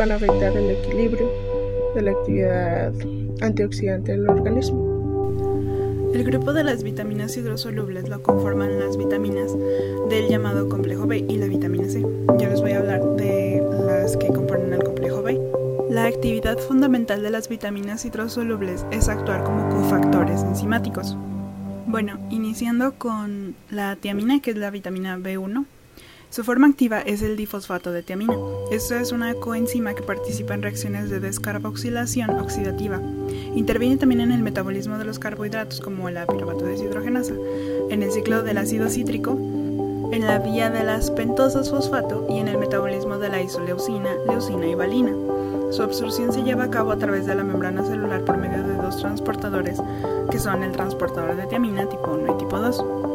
van 0.00 0.12
a 0.12 0.14
afectar 0.14 0.56
el 0.56 0.70
equilibrio 0.70 1.30
de 1.94 2.00
la 2.00 2.12
actividad 2.12 2.90
antioxidante 3.42 4.12
del 4.12 4.26
organismo. 4.30 6.08
El 6.14 6.24
grupo 6.24 6.54
de 6.54 6.64
las 6.64 6.82
vitaminas 6.82 7.36
hidrosolubles 7.36 8.08
lo 8.08 8.22
conforman 8.22 8.80
las 8.80 8.96
vitaminas 8.96 9.54
del 10.08 10.28
llamado 10.28 10.70
complejo 10.70 11.06
B 11.06 11.26
y 11.28 11.36
la 11.36 11.48
vitamina 11.48 11.86
C. 11.86 12.02
Ya 12.38 12.48
les 12.48 12.62
voy 12.62 12.72
a 12.72 12.78
hablar 12.78 13.02
de 13.16 13.62
las 13.86 14.16
que 14.16 14.28
componen 14.28 14.72
el 14.72 14.82
complejo 14.82 15.22
B. 15.22 15.38
La 15.90 16.06
actividad 16.06 16.56
fundamental 16.56 17.22
de 17.22 17.28
las 17.28 17.50
vitaminas 17.50 18.02
hidrosolubles 18.06 18.86
es 18.90 19.10
actuar 19.10 19.44
como 19.44 19.68
cofactores 19.68 20.40
enzimáticos. 20.44 21.14
Bueno, 21.86 22.18
iniciando 22.30 22.94
con 22.94 23.54
la 23.70 23.96
tiamina, 23.96 24.40
que 24.40 24.52
es 24.52 24.56
la 24.56 24.70
vitamina 24.70 25.18
B1, 25.18 25.66
su 26.30 26.44
forma 26.44 26.68
activa 26.68 27.00
es 27.00 27.22
el 27.22 27.36
difosfato 27.36 27.90
de 27.90 28.04
tiamina. 28.04 28.36
Esta 28.70 29.00
es 29.00 29.10
una 29.10 29.34
coenzima 29.34 29.94
que 29.94 30.02
participa 30.04 30.54
en 30.54 30.62
reacciones 30.62 31.10
de 31.10 31.18
descarboxilación 31.18 32.30
oxidativa. 32.30 33.00
Interviene 33.56 33.96
también 33.96 34.20
en 34.20 34.30
el 34.30 34.40
metabolismo 34.40 34.96
de 34.96 35.04
los 35.04 35.18
carbohidratos 35.18 35.80
como 35.80 36.08
la 36.08 36.26
piruvato 36.26 36.64
deshidrogenasa, 36.64 37.34
en 37.90 38.04
el 38.04 38.12
ciclo 38.12 38.44
del 38.44 38.58
ácido 38.58 38.88
cítrico, 38.88 39.32
en 39.32 40.24
la 40.24 40.38
vía 40.38 40.70
de 40.70 40.84
las 40.84 41.10
pentosas 41.10 41.68
fosfato 41.68 42.28
y 42.30 42.38
en 42.38 42.46
el 42.46 42.58
metabolismo 42.58 43.18
de 43.18 43.28
la 43.28 43.42
isoleucina, 43.42 44.10
leucina 44.28 44.66
y 44.66 44.74
valina. 44.76 45.12
Su 45.72 45.82
absorción 45.82 46.32
se 46.32 46.44
lleva 46.44 46.64
a 46.64 46.70
cabo 46.70 46.92
a 46.92 46.98
través 46.98 47.26
de 47.26 47.34
la 47.34 47.42
membrana 47.42 47.84
celular 47.84 48.24
por 48.24 48.36
medio 48.36 48.62
de 48.62 48.74
dos 48.74 48.98
transportadores, 48.98 49.80
que 50.30 50.38
son 50.38 50.62
el 50.62 50.70
transportador 50.70 51.34
de 51.34 51.46
tiamina 51.48 51.88
tipo 51.88 52.12
1 52.12 52.34
y 52.34 52.38
tipo 52.38 52.56
2. 52.56 53.09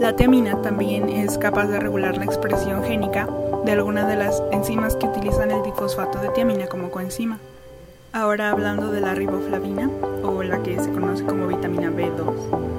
La 0.00 0.16
tiamina 0.16 0.60
también 0.62 1.08
es 1.08 1.38
capaz 1.38 1.66
de 1.66 1.80
regular 1.80 2.16
la 2.16 2.24
expresión 2.24 2.82
génica 2.84 3.28
de 3.64 3.72
algunas 3.72 4.06
de 4.08 4.16
las 4.16 4.42
enzimas 4.52 4.96
que 4.96 5.06
utilizan 5.06 5.50
el 5.50 5.62
difosfato 5.62 6.18
de 6.18 6.28
tiamina 6.30 6.66
como 6.66 6.90
coenzima. 6.90 7.38
Ahora 8.12 8.50
hablando 8.50 8.90
de 8.92 9.00
la 9.00 9.14
riboflavina, 9.14 9.90
o 10.22 10.42
la 10.42 10.62
que 10.62 10.78
se 10.78 10.90
conoce 10.90 11.24
como 11.24 11.46
vitamina 11.46 11.90
B2. 11.90 12.74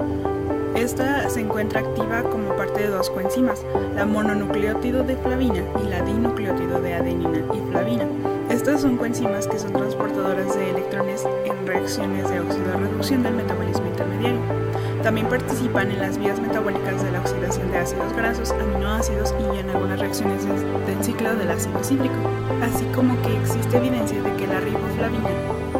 Esta 0.76 1.28
se 1.28 1.40
encuentra 1.40 1.80
activa 1.80 2.22
como 2.22 2.54
parte 2.54 2.82
de 2.82 2.88
dos 2.88 3.10
coenzimas, 3.10 3.64
la 3.94 4.04
mononucleótido 4.04 5.02
de 5.02 5.16
flavina 5.16 5.62
y 5.82 5.88
la 5.88 6.02
dinucleótido 6.02 6.80
de 6.80 6.94
adenina 6.94 7.38
y 7.54 7.70
flavina. 7.70 8.06
Estas 8.50 8.82
son 8.82 8.96
coenzimas 8.96 9.46
que 9.46 9.58
son 9.58 9.72
transportadoras 9.72 10.54
de 10.54 10.70
electrones 10.70 11.24
en 11.44 11.66
reacciones 11.66 12.30
de 12.30 12.40
oxidorreducción 12.40 13.22
del 13.22 13.34
metabolismo 13.34 13.86
intermediario. 13.86 14.65
También 15.06 15.28
participan 15.28 15.88
en 15.92 16.00
las 16.00 16.18
vías 16.18 16.40
metabólicas 16.40 17.00
de 17.00 17.12
la 17.12 17.20
oxidación 17.20 17.70
de 17.70 17.78
ácidos 17.78 18.12
grasos, 18.14 18.50
aminoácidos 18.50 19.32
y 19.38 19.58
en 19.58 19.70
algunas 19.70 20.00
reacciones 20.00 20.44
del 20.44 21.04
ciclo 21.04 21.36
del 21.36 21.48
ácido 21.48 21.84
cítrico, 21.84 22.16
así 22.60 22.84
como 22.86 23.14
que 23.22 23.36
existe 23.36 23.76
evidencia 23.76 24.20
de 24.20 24.34
que 24.34 24.48
la 24.48 24.58
riboflavina 24.58 25.30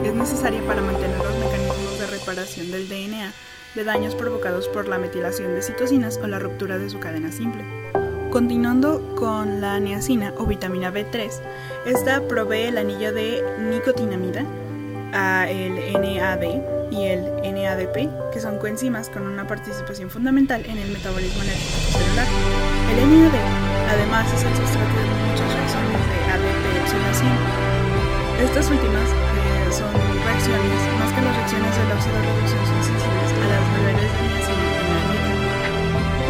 es 0.05 0.15
necesaria 0.15 0.63
para 0.65 0.81
mantener 0.81 1.19
los 1.19 1.37
mecanismos 1.41 1.99
de 1.99 2.07
reparación 2.07 2.71
del 2.71 2.89
DNA 2.89 3.33
de 3.75 3.83
daños 3.83 4.15
provocados 4.15 4.69
por 4.69 4.87
la 4.87 4.97
metilación 4.97 5.57
de 5.57 5.63
citocinas 5.63 6.21
o 6.23 6.29
la 6.29 6.39
ruptura 6.39 6.79
de 6.79 6.89
su 6.89 7.01
cadena 7.01 7.33
simple. 7.33 7.65
Continuando 8.31 9.17
con 9.17 9.61
la 9.61 9.81
niacina 9.81 10.35
o 10.39 10.47
vitamina 10.47 10.93
B3, 10.93 11.33
esta 11.85 12.21
provee 12.29 12.69
el 12.69 12.79
anillo 12.79 13.13
de 13.13 13.43
nicotinamida, 13.59 14.45
a 15.13 15.47
NAD, 15.47 16.76
y 16.91 17.07
el 17.07 17.25
NADP, 17.43 18.31
que 18.33 18.41
son 18.41 18.59
coenzimas 18.59 19.09
con 19.09 19.27
una 19.27 19.47
participación 19.47 20.11
fundamental 20.11 20.65
en 20.67 20.79
el 20.79 20.91
metabolismo 20.91 21.43
energético 21.43 21.99
celular. 21.99 22.27
El 22.91 22.97
NAD, 23.11 23.35
además, 23.91 24.27
es 24.33 24.43
el 24.43 24.55
sustrato 24.55 24.97
de 24.97 25.05
muchas 25.31 25.53
reacciones 25.55 26.01
de 26.07 26.17
ADP 26.33 26.67
oxidación. 26.87 27.37
Estas 28.43 28.71
últimas 28.71 29.09
eh, 29.11 29.73
son 29.73 29.91
reacciones, 30.25 30.81
más 30.99 31.13
que 31.13 31.23
las 31.23 31.37
reacciones 31.37 31.77
de 31.77 31.85
la 31.85 31.95
oxidorreducción, 31.95 32.67
son 32.67 32.85
sensibles 32.85 33.33
a 33.33 33.47
las 33.51 33.65
niveles 33.75 34.11
de 34.13 34.21
niacina. 34.29 34.67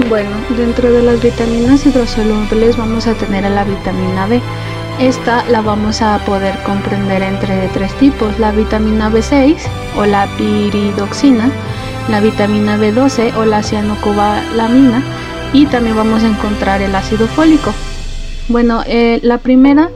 Bueno, 0.09 0.37
dentro 0.57 0.93
de 0.93 1.03
las 1.03 1.23
vitaminas 1.23 1.85
hidrosolubles 1.85 2.77
vamos 2.77 3.07
a 3.07 3.15
tener 3.15 3.45
a 3.45 3.51
la 3.51 3.65
vitamina 3.65 4.29
D. 4.29 4.41
Esta 4.99 5.45
la 5.51 5.61
vamos 5.61 6.01
a 6.01 6.19
poder 6.25 6.57
comprender 6.63 7.23
entre 7.23 7.69
tres 7.69 7.93
tipos, 7.99 8.39
la 8.39 8.53
vitamina 8.53 9.11
B6 9.11 9.57
o 9.97 10.05
la 10.07 10.27
piridoxina, 10.37 11.51
la 12.11 12.21
vitamina 12.21 12.79
B12 12.79 13.37
o 13.37 13.45
la 13.45 13.63
cianocobalamina 13.63 15.03
y 15.53 15.67
también 15.67 15.97
vamos 15.97 16.23
a 16.23 16.29
encontrar 16.29 16.83
el 16.83 16.95
ácido 16.95 17.27
fólico. 17.27 17.73
Bueno, 18.49 18.83
eh, 18.87 19.21
la 19.23 19.39
primera, 19.39 19.91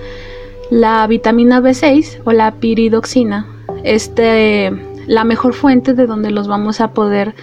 la 0.70 1.06
vitamina 1.06 1.60
B6 1.60 2.20
o 2.24 2.32
la 2.32 2.52
piridoxina, 2.52 3.46
este, 3.84 4.72
la 5.06 5.24
mejor 5.24 5.54
fuente 5.54 5.94
de 5.94 6.06
donde 6.06 6.30
los 6.30 6.48
vamos 6.48 6.80
a 6.80 6.92
poder 6.92 7.34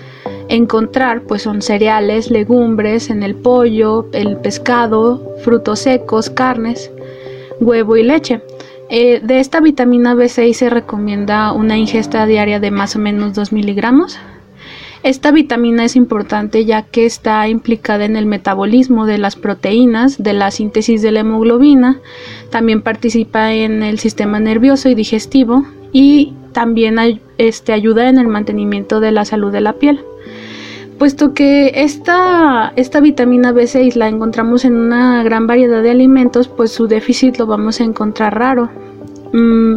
encontrar 0.50 1.22
pues 1.22 1.42
son 1.42 1.62
cereales, 1.62 2.32
legumbres, 2.32 3.10
en 3.10 3.24
el 3.24 3.36
pollo, 3.36 4.08
el 4.14 4.38
pescado, 4.38 5.36
frutos 5.44 5.80
secos, 5.80 6.30
carnes 6.30 6.92
huevo 7.60 7.98
y 7.98 8.04
leche. 8.04 8.42
Eh, 8.90 9.20
de 9.22 9.40
esta 9.40 9.60
vitamina 9.60 10.16
B6 10.16 10.54
se 10.54 10.70
recomienda 10.70 11.52
una 11.52 11.78
ingesta 11.78 12.26
diaria 12.26 12.60
de 12.60 12.72
más 12.72 12.96
o 12.96 13.00
menos 13.00 13.34
2 13.34 13.52
miligramos. 13.52 14.18
Esta 15.04 15.32
vitamina 15.32 15.86
es 15.86 15.96
importante 15.96 16.66
ya 16.66 16.82
que 16.84 17.06
está 17.06 17.48
implicada 17.48 18.06
en 18.06 18.16
el 18.16 18.26
metabolismo 18.26 19.06
de 19.06 19.18
las 19.18 19.36
proteínas, 19.36 20.22
de 20.22 20.34
la 20.34 20.52
síntesis 20.52 21.02
de 21.02 21.12
la 21.12 21.20
hemoglobina, 21.20 22.00
también 22.50 22.82
participa 22.82 23.54
en 23.54 23.84
el 23.84 24.00
sistema 24.00 24.40
nervioso 24.40 24.90
y 24.90 24.96
digestivo 24.96 25.66
y 25.92 26.34
también 26.52 26.98
este, 27.38 27.74
ayuda 27.74 28.10
en 28.10 28.18
el 28.18 28.28
mantenimiento 28.28 29.00
de 29.00 29.12
la 29.12 29.26
salud 29.26 29.52
de 29.52 29.62
la 29.62 29.74
piel. 29.74 30.02
Puesto 30.98 31.34
que 31.36 31.72
esta, 31.76 32.74
esta 32.76 33.00
vitamina 33.00 33.52
B6 33.52 33.96
la 33.96 34.08
encontramos 34.08 34.66
en 34.66 34.76
una 34.76 35.24
gran 35.24 35.46
variedad 35.46 35.84
de 35.84 35.92
alimentos, 35.92 36.48
pues 36.48 36.72
su 36.72 36.88
déficit 36.88 37.38
lo 37.38 37.46
vamos 37.46 37.80
a 37.80 37.84
encontrar 37.84 38.38
raro. 38.38 38.70
Mm, 39.32 39.76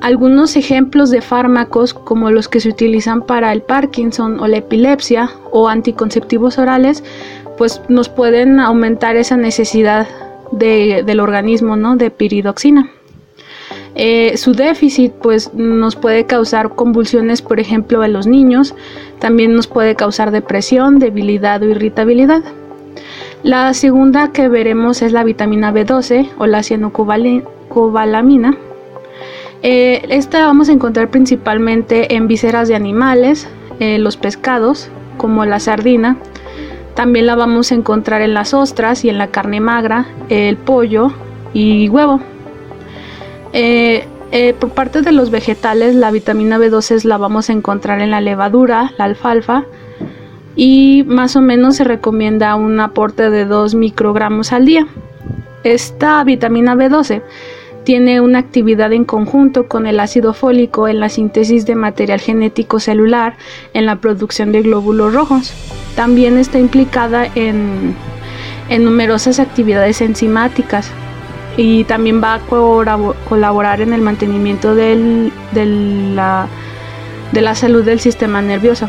algunos 0.00 0.56
ejemplos 0.56 1.10
de 1.10 1.20
fármacos 1.20 1.94
como 1.94 2.32
los 2.32 2.48
que 2.48 2.58
se 2.58 2.70
utilizan 2.70 3.22
para 3.22 3.52
el 3.52 3.62
Parkinson 3.62 4.40
o 4.40 4.48
la 4.48 4.56
epilepsia 4.56 5.30
o 5.52 5.68
anticonceptivos 5.68 6.58
orales, 6.58 7.04
pues 7.56 7.80
nos 7.88 8.08
pueden 8.08 8.58
aumentar 8.58 9.14
esa 9.14 9.36
necesidad 9.36 10.08
del 10.50 11.20
organismo, 11.20 11.76
¿no? 11.76 11.96
De 11.96 12.10
piridoxina. 12.10 12.90
Eh, 13.94 14.36
su 14.36 14.52
déficit 14.52 15.12
pues 15.12 15.52
nos 15.54 15.96
puede 15.96 16.24
causar 16.24 16.74
convulsiones, 16.74 17.42
por 17.42 17.60
ejemplo, 17.60 18.02
en 18.04 18.12
los 18.12 18.26
niños, 18.26 18.74
también 19.18 19.54
nos 19.54 19.66
puede 19.66 19.94
causar 19.94 20.30
depresión, 20.30 20.98
debilidad 20.98 21.62
o 21.62 21.66
irritabilidad. 21.66 22.42
La 23.42 23.74
segunda 23.74 24.32
que 24.32 24.48
veremos 24.48 25.02
es 25.02 25.12
la 25.12 25.24
vitamina 25.24 25.72
B12 25.72 26.30
o 26.38 26.46
la 26.46 26.62
cianocobalamina. 26.62 28.56
Eh, 29.62 30.02
esta 30.08 30.46
vamos 30.46 30.68
a 30.68 30.72
encontrar 30.72 31.10
principalmente 31.10 32.14
en 32.14 32.28
vísceras 32.28 32.68
de 32.68 32.74
animales, 32.74 33.48
eh, 33.78 33.98
los 33.98 34.16
pescados, 34.16 34.88
como 35.18 35.44
la 35.44 35.60
sardina. 35.60 36.16
También 36.94 37.26
la 37.26 37.36
vamos 37.36 37.72
a 37.72 37.74
encontrar 37.74 38.22
en 38.22 38.34
las 38.34 38.54
ostras 38.54 39.04
y 39.04 39.08
en 39.08 39.18
la 39.18 39.28
carne 39.28 39.60
magra, 39.60 40.06
el 40.28 40.56
pollo 40.56 41.12
y 41.54 41.88
huevo. 41.88 42.20
Eh, 43.52 44.06
eh, 44.30 44.54
por 44.54 44.70
parte 44.70 45.02
de 45.02 45.12
los 45.12 45.30
vegetales, 45.30 45.94
la 45.94 46.10
vitamina 46.10 46.58
B12 46.58 47.04
la 47.04 47.18
vamos 47.18 47.50
a 47.50 47.52
encontrar 47.52 48.00
en 48.00 48.10
la 48.10 48.22
levadura, 48.22 48.92
la 48.96 49.04
alfalfa, 49.04 49.66
y 50.56 51.04
más 51.06 51.36
o 51.36 51.42
menos 51.42 51.76
se 51.76 51.84
recomienda 51.84 52.54
un 52.54 52.80
aporte 52.80 53.28
de 53.28 53.44
2 53.44 53.74
microgramos 53.74 54.52
al 54.52 54.64
día. 54.64 54.86
Esta 55.64 56.24
vitamina 56.24 56.74
B12 56.74 57.22
tiene 57.84 58.20
una 58.20 58.38
actividad 58.38 58.92
en 58.92 59.04
conjunto 59.04 59.68
con 59.68 59.86
el 59.86 60.00
ácido 60.00 60.32
fólico 60.32 60.88
en 60.88 61.00
la 61.00 61.08
síntesis 61.08 61.66
de 61.66 61.74
material 61.74 62.20
genético 62.20 62.80
celular, 62.80 63.36
en 63.74 63.84
la 63.84 63.96
producción 63.96 64.52
de 64.52 64.62
glóbulos 64.62 65.12
rojos. 65.12 65.52
También 65.94 66.38
está 66.38 66.58
implicada 66.58 67.26
en 67.34 67.94
numerosas 68.70 69.40
actividades 69.40 70.00
enzimáticas, 70.00 70.90
y 71.56 71.84
también 71.84 72.22
va 72.22 72.34
a 72.34 72.40
colaborar 73.28 73.80
en 73.80 73.92
el 73.92 74.00
mantenimiento 74.00 74.74
de, 74.74 75.30
la, 76.14 76.48
de 77.32 77.40
la 77.40 77.54
salud 77.54 77.84
del 77.84 78.00
sistema 78.00 78.40
nervioso. 78.40 78.88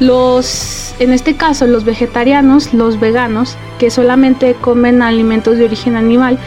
los, 0.00 0.94
en 0.98 1.12
este 1.12 1.36
caso, 1.36 1.66
los 1.66 1.84
vegetarianos, 1.84 2.74
los 2.74 2.98
veganos, 2.98 3.56
que 3.78 3.90
solamente 3.90 4.54
comen 4.54 5.02
alimentos 5.02 5.58
de 5.58 5.64
origen 5.64 5.96
animal, 5.96 6.38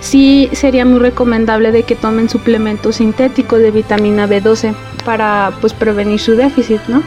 sí 0.00 0.48
sería 0.52 0.84
muy 0.84 0.98
recomendable 0.98 1.72
de 1.72 1.84
que 1.84 1.94
tomen 1.94 2.28
suplementos 2.28 2.96
sintéticos 2.96 3.60
de 3.60 3.70
vitamina 3.70 4.26
B12 4.26 4.74
para 5.04 5.52
pues 5.60 5.72
prevenir 5.72 6.20
su 6.20 6.32
déficit, 6.32 6.80
¿no? 6.88 7.02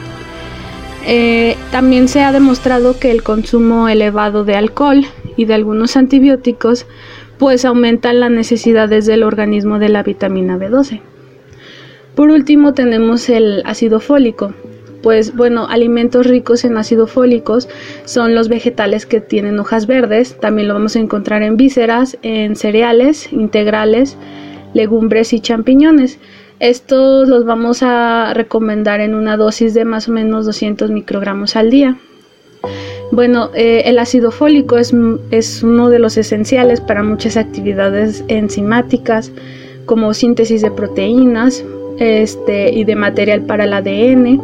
Eh, 1.08 1.56
también 1.72 2.08
se 2.08 2.24
ha 2.24 2.32
demostrado 2.32 3.00
que 3.00 3.12
el 3.12 3.22
consumo 3.22 3.88
elevado 3.88 4.44
de 4.44 4.56
alcohol 4.56 5.06
y 5.38 5.46
de 5.46 5.54
algunos 5.54 5.98
antibióticos 5.98 6.88
pues 7.38 7.66
aumentan 7.66 8.20
las 8.20 8.32
necesidades 8.32 9.06
del 9.06 9.24
organismo 9.24 9.78
de 9.78 9.90
la 9.90 10.04
vitamina 10.04 10.58
B12. 10.58 11.02
Por 12.16 12.32
último 12.32 12.74
tenemos 12.74 13.30
el 13.30 13.62
ácido 13.66 14.00
fólico. 14.00 14.54
Pues 15.04 15.36
bueno, 15.36 15.68
alimentos 15.68 16.26
ricos 16.26 16.66
en 16.66 16.78
ácido 16.78 17.06
fólicos 17.06 17.70
son 18.06 18.34
los 18.34 18.50
vegetales 18.50 19.06
que 19.06 19.22
tienen 19.22 19.60
hojas 19.60 19.86
verdes, 19.86 20.40
también 20.40 20.68
lo 20.68 20.74
vamos 20.74 20.96
a 20.96 21.00
encontrar 21.00 21.44
en 21.44 21.58
vísceras, 21.58 22.18
en 22.24 22.56
cereales 22.56 23.32
integrales, 23.32 24.18
legumbres 24.74 25.34
y 25.34 25.42
champiñones. 25.42 26.18
Estos 26.60 27.28
los 27.28 27.46
vamos 27.46 27.84
a 27.84 28.34
recomendar 28.34 29.02
en 29.02 29.14
una 29.14 29.36
dosis 29.36 29.74
de 29.74 29.84
más 29.84 30.08
o 30.08 30.14
menos 30.14 30.46
200 30.46 30.90
microgramos 30.90 31.56
al 31.56 31.70
día. 31.70 31.98
Bueno, 33.12 33.50
eh, 33.54 33.84
el 33.86 34.00
ácido 34.00 34.32
fólico 34.32 34.78
es, 34.78 34.94
es, 35.32 35.64
uno 35.64 35.90
de 35.90 36.00
los 36.00 36.18
esenciales 36.18 36.82
para 36.82 37.04
muchas 37.04 37.38
actividades 37.38 38.24
enzimáticas, 38.30 39.32
como 39.86 40.14
síntesis 40.14 40.62
de 40.62 40.72
proteínas 40.72 41.64
este, 42.00 42.72
y 42.72 42.84
de 42.86 42.96
material 42.96 43.42
para 43.42 43.66
el 43.66 43.74
ADN. 43.74 44.42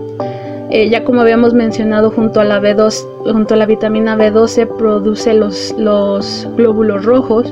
Eh, 0.70 0.90
ya 0.90 1.04
como 1.04 1.22
habíamos 1.22 1.54
mencionado, 1.54 2.12
junto 2.12 2.40
a 2.40 2.44
la 2.44 2.62
B2, 2.62 3.32
junto 3.32 3.54
a 3.56 3.58
la 3.58 3.66
vitamina 3.66 4.18
B12 4.18 4.68
produce 4.78 5.34
los, 5.34 5.74
los 5.78 6.48
glóbulos 6.56 7.04
rojos 7.04 7.52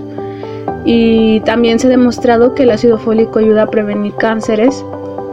y 0.86 1.40
también 1.42 1.80
se 1.80 1.88
ha 1.88 1.90
demostrado 1.90 2.54
que 2.56 2.64
el 2.64 2.72
ácido 2.72 2.98
fólico 2.98 3.40
ayuda 3.40 3.64
a 3.64 3.68
prevenir 3.68 4.14
cánceres, 4.16 4.84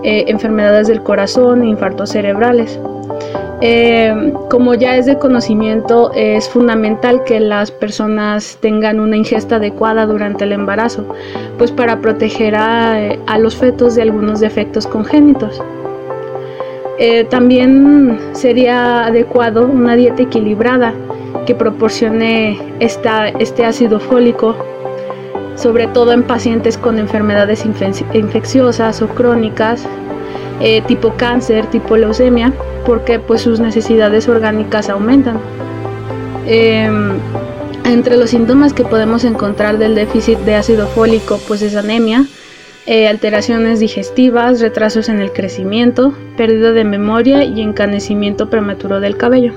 eh, 0.03 0.25
enfermedades 0.29 0.89
del 0.89 1.03
corazón 1.03 1.63
e 1.63 1.69
infartos 1.69 2.11
cerebrales. 2.11 2.79
Eh, 3.63 4.35
como 4.51 4.75
ya 4.75 4.97
es 4.97 5.07
de 5.07 5.19
conocimiento, 5.19 6.13
es 6.15 6.49
fundamental 6.49 7.25
que 7.25 7.41
las 7.41 7.71
personas 7.71 8.59
tengan 8.61 9.01
una 9.01 9.17
ingesta 9.17 9.57
adecuada 9.57 10.05
durante 10.05 10.45
el 10.45 10.53
embarazo, 10.53 11.07
pues 11.57 11.73
para 11.73 12.01
proteger 12.01 12.55
a, 12.55 13.39
los 13.39 13.57
fetos 13.57 13.95
de 13.95 14.03
algunos 14.03 14.41
defectos 14.41 14.87
congénitos. 14.87 15.63
Eh, 16.99 17.25
también 17.25 18.19
sería 18.33 19.07
adecuado 19.07 19.67
una 19.67 19.97
dieta 19.97 20.23
equilibrada 20.23 20.93
que 21.47 21.55
proporcione 21.55 22.59
este 22.81 23.65
ácido 23.65 24.01
fólico 24.01 24.57
sobre 25.57 25.89
todo 25.89 26.13
en 26.13 26.23
pacientes 26.23 26.79
con 26.79 26.99
enfermedades 26.99 27.65
infecciosas 27.67 29.03
o 29.03 29.09
crónicas, 29.09 29.85
eh, 30.61 30.83
tipo 30.87 31.15
cáncer, 31.17 31.67
tipo 31.67 31.97
leucemia, 31.97 32.53
porque 32.85 33.19
pues 33.19 33.43
sus 33.43 33.61
necesidades 33.61 34.29
orgánicas 34.29 34.89
aumentan. 34.89 35.41
Em, 36.47 37.19
entre 37.85 38.17
los 38.17 38.31
síntomas 38.31 38.73
que 38.73 38.85
podemos 38.85 39.25
encontrar 39.25 39.79
del 39.79 39.95
déficit 39.95 40.39
de 40.41 40.55
ácido 40.55 40.87
fólico, 40.87 41.41
pues 41.49 41.63
es 41.63 41.75
anemia, 41.77 42.27
eh, 42.87 43.09
alteraciones 43.09 43.81
digestivas, 43.81 44.61
retrasos 44.61 45.09
en 45.09 45.21
el 45.21 45.33
crecimiento, 45.33 46.15
pérdida 46.37 46.73
de 46.73 46.85
memoria 46.85 47.45
y 47.45 47.61
encanecimiento 47.61 48.49
prematuro 48.49 49.01
del 49.01 49.17
cabello. 49.17 49.53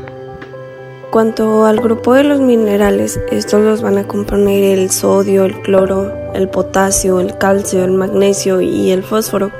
Cuanto 1.11 1.65
al 1.65 1.79
grupo 1.81 2.13
de 2.13 2.23
los 2.23 2.39
minerales, 2.39 3.19
estos 3.31 3.61
los 3.61 3.81
van 3.81 3.97
a 3.97 4.03
componer 4.07 4.77
el 4.77 4.91
sodio, 4.91 5.45
el 5.45 5.59
cloro, 5.61 6.13
el 6.35 6.47
potasio, 6.49 7.19
el 7.19 7.35
calcio, 7.35 7.83
el 7.83 7.93
magnesio 7.93 8.61
y 8.61 8.91
el 8.91 9.01
fósforo. 9.01 9.51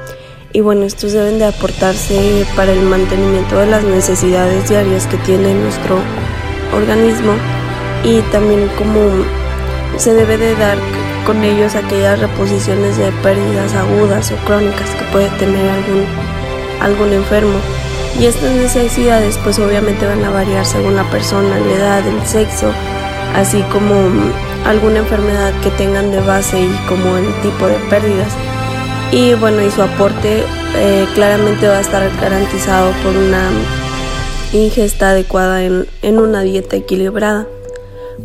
Y 0.54 0.62
bueno, 0.62 0.84
estos 0.84 1.12
deben 1.14 1.40
de 1.40 1.46
aportarse 1.46 2.46
para 2.56 2.72
el 2.72 2.82
mantenimiento 2.82 3.58
de 3.58 3.66
las 3.66 3.84
necesidades 3.84 4.70
diarias 4.70 5.08
que 5.08 5.18
tiene 5.18 5.56
nuestro 5.56 5.98
organismo 6.72 7.34
y 8.04 8.22
también 8.32 8.70
como 8.78 9.26
se 9.98 10.14
debe 10.14 10.38
de 10.38 10.54
dar 10.54 10.78
con 11.26 11.44
ellos 11.44 11.74
aquellas 11.74 12.20
reposiciones 12.20 12.96
de 12.98 13.12
pérdidas 13.24 13.74
agudas 13.74 14.32
o 14.32 14.36
crónicas 14.46 14.92
que 14.92 15.12
puede 15.12 15.30
tener 15.40 15.68
algún, 15.68 16.06
algún 16.80 17.12
enfermo. 17.12 17.58
Y 18.20 18.26
estas 18.26 18.52
necesidades 18.52 19.40
pues 19.46 19.60
obviamente 19.60 20.06
van 20.06 20.22
a 20.26 20.30
variar 20.30 20.66
según 20.66 20.96
la 20.98 21.10
persona, 21.10 21.58
la 21.58 21.74
edad, 21.74 22.06
el 22.06 22.28
sexo, 22.28 22.70
así 23.34 23.62
como 23.72 23.96
alguna 24.66 25.00
enfermedad 25.00 25.54
que 25.62 25.70
tengan 25.72 26.12
de 26.12 26.20
base 26.20 26.60
y 26.62 26.70
como 26.90 27.16
el 27.16 27.34
tipo 27.42 27.66
de 27.66 27.76
pérdidas. 27.90 28.34
Y 29.14 29.36
bueno, 29.36 29.62
y 29.62 29.72
su 29.72 29.82
aporte 29.82 30.44
eh, 30.76 31.08
claramente 31.16 31.70
va 31.70 31.78
a 31.78 31.80
estar 31.80 32.12
garantizado 32.20 32.92
por 33.04 33.16
una 33.16 33.50
ingesta 34.52 35.12
adecuada 35.12 35.64
en, 35.64 35.88
en 36.02 36.20
una 36.20 36.42
dieta 36.42 36.76
equilibrada. 36.76 37.48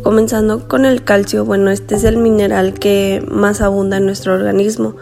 Comenzando 0.03 0.67
con 0.67 0.83
el 0.83 1.05
calcio, 1.05 1.45
bueno, 1.45 1.71
este 1.71 1.95
es 1.95 2.03
el 2.03 2.17
mineral 2.17 2.73
que 2.73 3.23
más 3.31 3.61
abunda 3.61 3.95
en 3.95 4.05
nuestro 4.05 4.33
organismo 4.33 4.97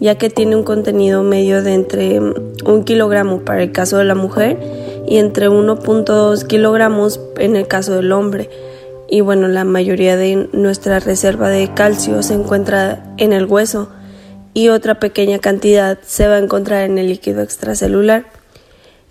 ya 0.00 0.16
que 0.16 0.30
tiene 0.30 0.56
un 0.56 0.62
contenido 0.62 1.22
medio 1.22 1.62
de 1.62 1.74
entre 1.74 2.20
un 2.20 2.84
kilogramo 2.84 3.40
para 3.40 3.62
el 3.62 3.72
caso 3.72 3.98
de 3.98 4.04
la 4.04 4.14
mujer 4.14 4.58
y 5.06 5.18
entre 5.18 5.48
1.2 5.48 6.46
kilogramos 6.46 7.20
en 7.38 7.56
el 7.56 7.66
caso 7.66 7.94
del 7.94 8.12
hombre. 8.12 8.50
Y 9.10 9.22
bueno, 9.22 9.48
la 9.48 9.64
mayoría 9.64 10.16
de 10.16 10.48
nuestra 10.52 11.00
reserva 11.00 11.48
de 11.48 11.72
calcio 11.72 12.22
se 12.22 12.34
encuentra 12.34 13.14
en 13.16 13.32
el 13.32 13.46
hueso 13.46 13.88
y 14.54 14.68
otra 14.68 15.00
pequeña 15.00 15.38
cantidad 15.38 15.98
se 16.06 16.28
va 16.28 16.34
a 16.34 16.38
encontrar 16.38 16.84
en 16.84 16.98
el 16.98 17.08
líquido 17.08 17.42
extracelular. 17.42 18.26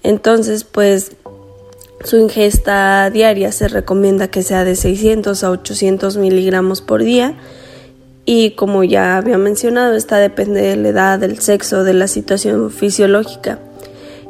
Entonces, 0.03 0.63
pues 0.63 1.13
su 2.03 2.17
ingesta 2.17 3.09
diaria 3.09 3.51
se 3.51 3.67
recomienda 3.67 4.27
que 4.27 4.43
sea 4.43 4.63
de 4.63 4.75
600 4.75 5.43
a 5.43 5.49
800 5.49 6.17
miligramos 6.17 6.81
por 6.81 7.03
día 7.03 7.35
y 8.27 8.51
como 8.51 8.83
ya 8.83 9.17
había 9.17 9.37
mencionado, 9.37 9.95
esta 9.95 10.17
depende 10.17 10.61
de 10.61 10.75
la 10.75 10.89
edad, 10.89 11.17
del 11.17 11.39
sexo, 11.39 11.83
de 11.85 11.93
la 11.93 12.07
situación 12.07 12.69
fisiológica 12.69 13.59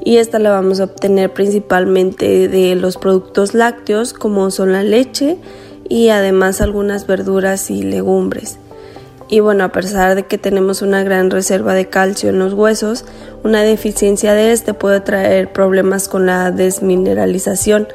y 0.08 0.20
esta 0.20 0.40
la 0.40 0.52
vamos 0.52 0.80
a 0.80 0.86
obtener 0.86 1.34
principalmente 1.34 2.48
de 2.48 2.76
los 2.76 2.96
productos 2.96 3.54
lácteos 3.54 4.14
como 4.14 4.52
son 4.52 4.72
la 4.72 4.82
leche 4.84 5.38
y 5.90 6.10
además 6.10 6.62
algunas 6.62 7.08
verduras 7.08 7.70
y 7.70 7.84
legumbres. 7.84 8.58
Y 9.30 9.42
bueno, 9.42 9.66
a 9.66 9.72
pesar 9.74 10.16
de 10.16 10.26
que 10.26 10.38
tenemos 10.38 10.82
una 10.82 11.04
gran 11.04 11.30
reserva 11.30 11.74
de 11.74 11.90
calcio 11.90 12.30
en 12.30 12.40
los 12.40 12.54
huesos, 12.54 13.04
una 13.44 13.64
deficiencia 13.64 14.34
de 14.34 14.54
este 14.54 14.74
puede 14.74 15.02
traer 15.02 15.52
problemas 15.52 16.08
con 16.08 16.26
la 16.26 16.52
desmineralización 16.52 17.88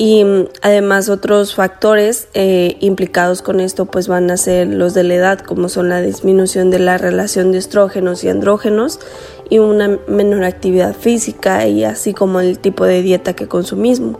y 0.00 0.24
mm, 0.24 0.46
además 0.62 1.10
otros 1.10 1.54
factores 1.54 2.28
eh, 2.32 2.78
implicados 2.80 3.42
con 3.42 3.60
esto 3.60 3.84
pues 3.84 4.08
van 4.08 4.30
a 4.30 4.38
ser 4.38 4.66
los 4.66 4.94
de 4.94 5.02
la 5.02 5.14
edad 5.14 5.40
como 5.40 5.68
son 5.68 5.90
la 5.90 6.00
disminución 6.00 6.70
de 6.70 6.78
la 6.78 6.96
relación 6.96 7.52
de 7.52 7.58
estrógenos 7.58 8.24
y 8.24 8.30
andrógenos 8.30 8.98
y 9.50 9.58
una 9.58 9.98
menor 10.08 10.44
actividad 10.44 10.96
física 10.96 11.66
y 11.66 11.84
así 11.84 12.14
como 12.14 12.40
el 12.40 12.58
tipo 12.58 12.86
de 12.86 13.02
dieta 13.02 13.34
que 13.34 13.46
consumimos. 13.46 14.16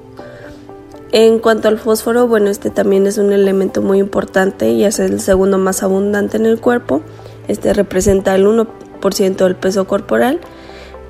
En 1.12 1.38
cuanto 1.38 1.68
al 1.68 1.78
fósforo, 1.78 2.28
bueno, 2.28 2.50
este 2.50 2.68
también 2.68 3.06
es 3.06 3.16
un 3.16 3.32
elemento 3.32 3.80
muy 3.80 4.00
importante 4.00 4.68
y 4.68 4.84
es 4.84 4.98
el 4.98 5.18
segundo 5.18 5.56
más 5.56 5.82
abundante 5.82 6.36
en 6.36 6.44
el 6.44 6.60
cuerpo. 6.60 7.00
Este 7.48 7.72
representa 7.72 8.34
el 8.34 8.46
1% 8.46 9.36
del 9.36 9.56
peso 9.56 9.86
corporal 9.86 10.40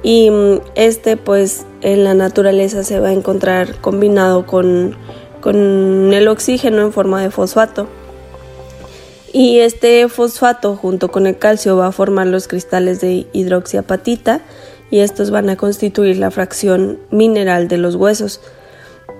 y 0.02 0.30
mm, 0.30 0.60
este 0.74 1.16
pues 1.16 1.66
en 1.82 2.04
la 2.04 2.14
naturaleza 2.14 2.84
se 2.84 3.00
va 3.00 3.08
a 3.08 3.12
encontrar 3.12 3.76
combinado 3.80 4.46
con, 4.46 4.96
con 5.40 6.12
el 6.12 6.28
oxígeno 6.28 6.82
en 6.82 6.92
forma 6.92 7.22
de 7.22 7.30
fosfato. 7.30 7.88
Y 9.32 9.60
este 9.60 10.08
fosfato 10.08 10.74
junto 10.74 11.08
con 11.10 11.26
el 11.26 11.38
calcio 11.38 11.76
va 11.76 11.86
a 11.86 11.92
formar 11.92 12.26
los 12.26 12.48
cristales 12.48 13.00
de 13.00 13.28
hidroxiapatita 13.32 14.40
y 14.90 15.00
estos 15.00 15.30
van 15.30 15.48
a 15.50 15.56
constituir 15.56 16.16
la 16.16 16.32
fracción 16.32 16.98
mineral 17.10 17.68
de 17.68 17.78
los 17.78 17.94
huesos. 17.94 18.40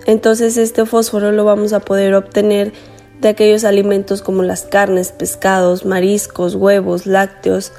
Entonces 0.07 0.57
este 0.57 0.85
fósforo 0.85 1.31
lo 1.31 1.45
vamos 1.45 1.73
a 1.73 1.81
poder 1.81 2.15
obtener 2.15 2.73
de 3.21 3.29
aquellos 3.29 3.65
alimentos 3.65 4.23
como 4.23 4.43
las 4.43 4.63
carnes, 4.63 5.13
pescados, 5.13 5.85
mariscos, 5.85 6.55
huevos, 6.55 7.07
lácteos, 7.07 7.73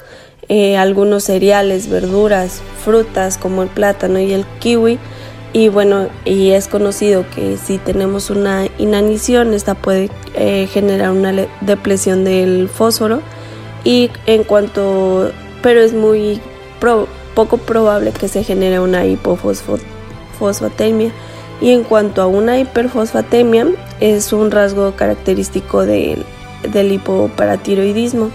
eh, 0.49 0.77
algunos 0.77 1.25
cereales, 1.25 1.89
verduras, 1.89 2.61
frutas 2.83 3.37
como 3.37 3.63
el 3.63 3.69
plátano 3.69 4.19
y 4.19 4.33
el 4.33 4.45
kiwi. 4.59 4.99
Y 5.53 5.69
bueno, 5.69 6.07
y 6.23 6.51
es 6.51 6.67
conocido 6.67 7.25
que 7.35 7.57
si 7.57 7.77
tenemos 7.77 8.29
una 8.29 8.67
inanición, 8.77 9.53
esta 9.53 9.75
puede 9.75 10.09
eh, 10.35 10.67
generar 10.71 11.11
una 11.11 11.33
depresión 11.61 12.23
del 12.23 12.69
fósforo. 12.69 13.21
Y 13.83 14.09
en 14.25 14.43
cuanto, 14.43 15.31
pero 15.61 15.81
es 15.81 15.93
muy 15.93 16.39
poco 17.35 17.57
probable 17.57 18.11
que 18.11 18.27
se 18.27 18.43
genere 18.43 18.79
una 18.79 19.05
hipofosfatemia 19.05 21.11
y 21.61 21.69
en 21.69 21.83
cuanto 21.83 22.23
a 22.23 22.27
una 22.27 22.59
hiperfosfatemia, 22.59 23.67
es 23.99 24.33
un 24.33 24.49
rasgo 24.49 24.95
característico 24.95 25.85
del 25.85 26.25
hipoparatiroidismo. 26.91 28.31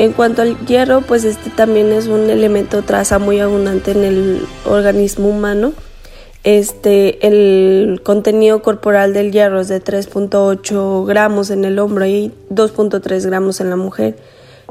En 0.00 0.14
cuanto 0.14 0.40
al 0.40 0.56
hierro, 0.64 1.02
pues 1.02 1.24
este 1.24 1.50
también 1.50 1.92
es 1.92 2.06
un 2.06 2.30
elemento 2.30 2.80
traza 2.80 3.18
muy 3.18 3.38
abundante 3.38 3.90
en 3.90 4.02
el 4.02 4.46
organismo 4.64 5.28
humano. 5.28 5.74
Este, 6.42 7.26
el 7.26 8.00
contenido 8.02 8.62
corporal 8.62 9.12
del 9.12 9.30
hierro 9.30 9.60
es 9.60 9.68
de 9.68 9.84
3.8 9.84 11.04
gramos 11.04 11.50
en 11.50 11.66
el 11.66 11.78
hombre 11.78 12.08
y 12.08 12.32
2.3 12.48 13.26
gramos 13.26 13.60
en 13.60 13.68
la 13.68 13.76
mujer. 13.76 14.16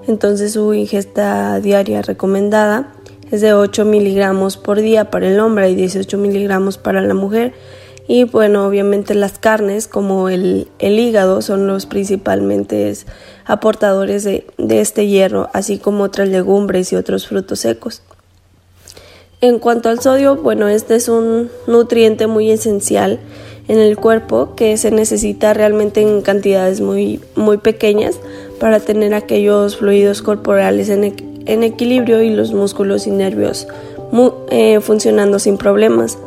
Entonces 0.07 0.53
su 0.53 0.73
ingesta 0.73 1.59
diaria 1.59 2.01
recomendada 2.01 2.91
es 3.29 3.41
de 3.41 3.53
8 3.53 3.85
miligramos 3.85 4.57
por 4.57 4.81
día 4.81 5.11
para 5.11 5.27
el 5.27 5.39
hombre 5.39 5.69
y 5.69 5.75
18 5.75 6.17
miligramos 6.17 6.79
para 6.79 7.01
la 7.01 7.13
mujer. 7.13 7.53
Y 8.11 8.23
bueno, 8.23 8.65
obviamente 8.65 9.13
las 9.13 9.37
carnes 9.37 9.87
como 9.87 10.29
el, 10.29 10.67
hígado 10.79 11.43
son 11.43 11.67
los 11.67 11.85
principalmente 11.85 12.91
aportadores 13.45 14.23
de, 14.23 14.47
de 14.57 14.81
este 14.81 15.05
hierro, 15.05 15.47
así 15.53 15.77
como 15.77 16.05
otras 16.05 16.27
legumbres 16.27 16.91
y 16.91 16.95
otros 16.95 17.27
frutos 17.27 17.59
secos. 17.59 18.01
En 19.41 19.59
cuanto 19.59 19.89
al 19.89 19.99
sodio, 19.99 20.37
bueno, 20.37 20.67
este 20.67 20.95
es 20.95 21.07
un 21.07 21.51
nutriente 21.67 22.25
muy 22.25 22.49
esencial 22.49 23.19
en 23.67 23.77
el 23.77 23.95
cuerpo 23.95 24.55
que 24.55 24.75
se 24.77 24.89
necesita 24.89 25.53
realmente 25.53 26.01
en 26.01 26.23
cantidades 26.23 26.81
muy, 26.81 27.21
muy 27.35 27.57
pequeñas 27.57 28.15
para 28.59 28.79
tener 28.79 29.13
aquellos 29.13 29.77
fluidos 29.77 30.23
corporales 30.23 30.89
en, 30.89 31.43
en 31.45 31.61
equilibrio 31.61 32.23
y 32.23 32.31
los 32.31 32.53
músculos 32.53 33.05
y 33.05 33.11
nervios 33.11 33.67
eh, 34.49 34.79
funcionando 34.81 35.37
sin 35.37 35.57
problemas. 35.57 36.17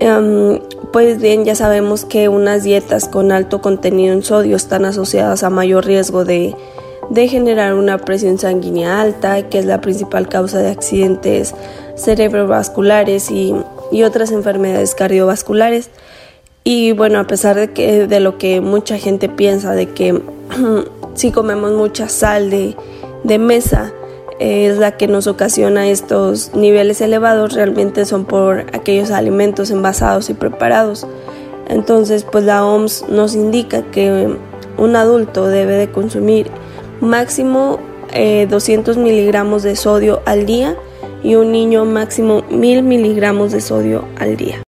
Em, 0.00 0.60
pues 0.92 1.20
bien, 1.20 1.44
ya 1.44 1.54
sabemos 1.54 2.04
que 2.04 2.28
unas 2.28 2.62
dietas 2.62 3.08
con 3.08 3.32
alto 3.32 3.60
contenido 3.60 4.12
en 4.12 4.22
sodio 4.22 4.56
están 4.56 4.84
asociadas 4.84 5.42
a 5.42 5.50
mayor 5.50 5.84
riesgo 5.86 6.24
de, 6.24 6.54
generar 7.12 7.74
una 7.74 7.98
presión 7.98 8.38
sanguínea 8.38 9.00
alta, 9.00 9.48
que 9.48 9.58
es 9.58 9.66
la 9.66 9.80
principal 9.80 10.28
causa 10.28 10.58
de 10.58 10.70
accidentes 10.70 11.54
cerebrovasculares 11.96 13.30
y, 13.30 13.54
y 13.92 14.02
otras 14.02 14.32
enfermedades 14.32 14.94
cardiovasculares. 14.94 15.90
Y 16.64 16.92
bueno, 16.92 17.18
a 17.18 17.26
pesar 17.26 17.56
de, 17.56 17.72
que, 17.72 18.06
de 18.06 18.20
lo 18.20 18.38
que 18.38 18.62
mucha 18.62 18.98
gente 18.98 19.28
piensa, 19.28 19.72
de 19.72 19.90
que 19.90 20.20
si 21.14 21.30
comemos 21.30 21.72
mucha 21.72 22.08
sal 22.08 22.50
de, 22.50 22.74
de 23.22 23.38
mesa, 23.38 23.92
es 24.38 24.78
la 24.78 24.96
que 24.96 25.06
nos 25.06 25.26
ocasiona 25.26 25.88
estos 25.88 26.54
niveles 26.54 27.00
elevados 27.00 27.54
realmente 27.54 28.04
son 28.04 28.24
por 28.24 28.60
aquellos 28.72 29.10
alimentos 29.10 29.70
envasados 29.70 30.30
y 30.30 30.34
preparados. 30.34 31.06
Entonces, 31.68 32.24
pues 32.24 32.44
la 32.44 32.64
OMS 32.64 33.06
nos 33.08 33.34
indica 33.34 33.82
que 33.90 34.36
un 34.76 34.96
adulto 34.96 35.46
debe 35.46 35.74
de 35.74 35.90
consumir 35.90 36.48
máximo 37.00 37.78
200 38.48 38.96
eh, 38.96 39.00
miligramos 39.00 39.62
de 39.62 39.76
sodio 39.76 40.20
al 40.26 40.46
día 40.46 40.76
y 41.22 41.36
un 41.36 41.52
niño 41.52 41.84
máximo 41.84 42.42
1000 42.50 42.82
miligramos 42.82 43.52
de 43.52 43.60
sodio 43.60 44.04
al 44.18 44.36
día. 44.36 44.63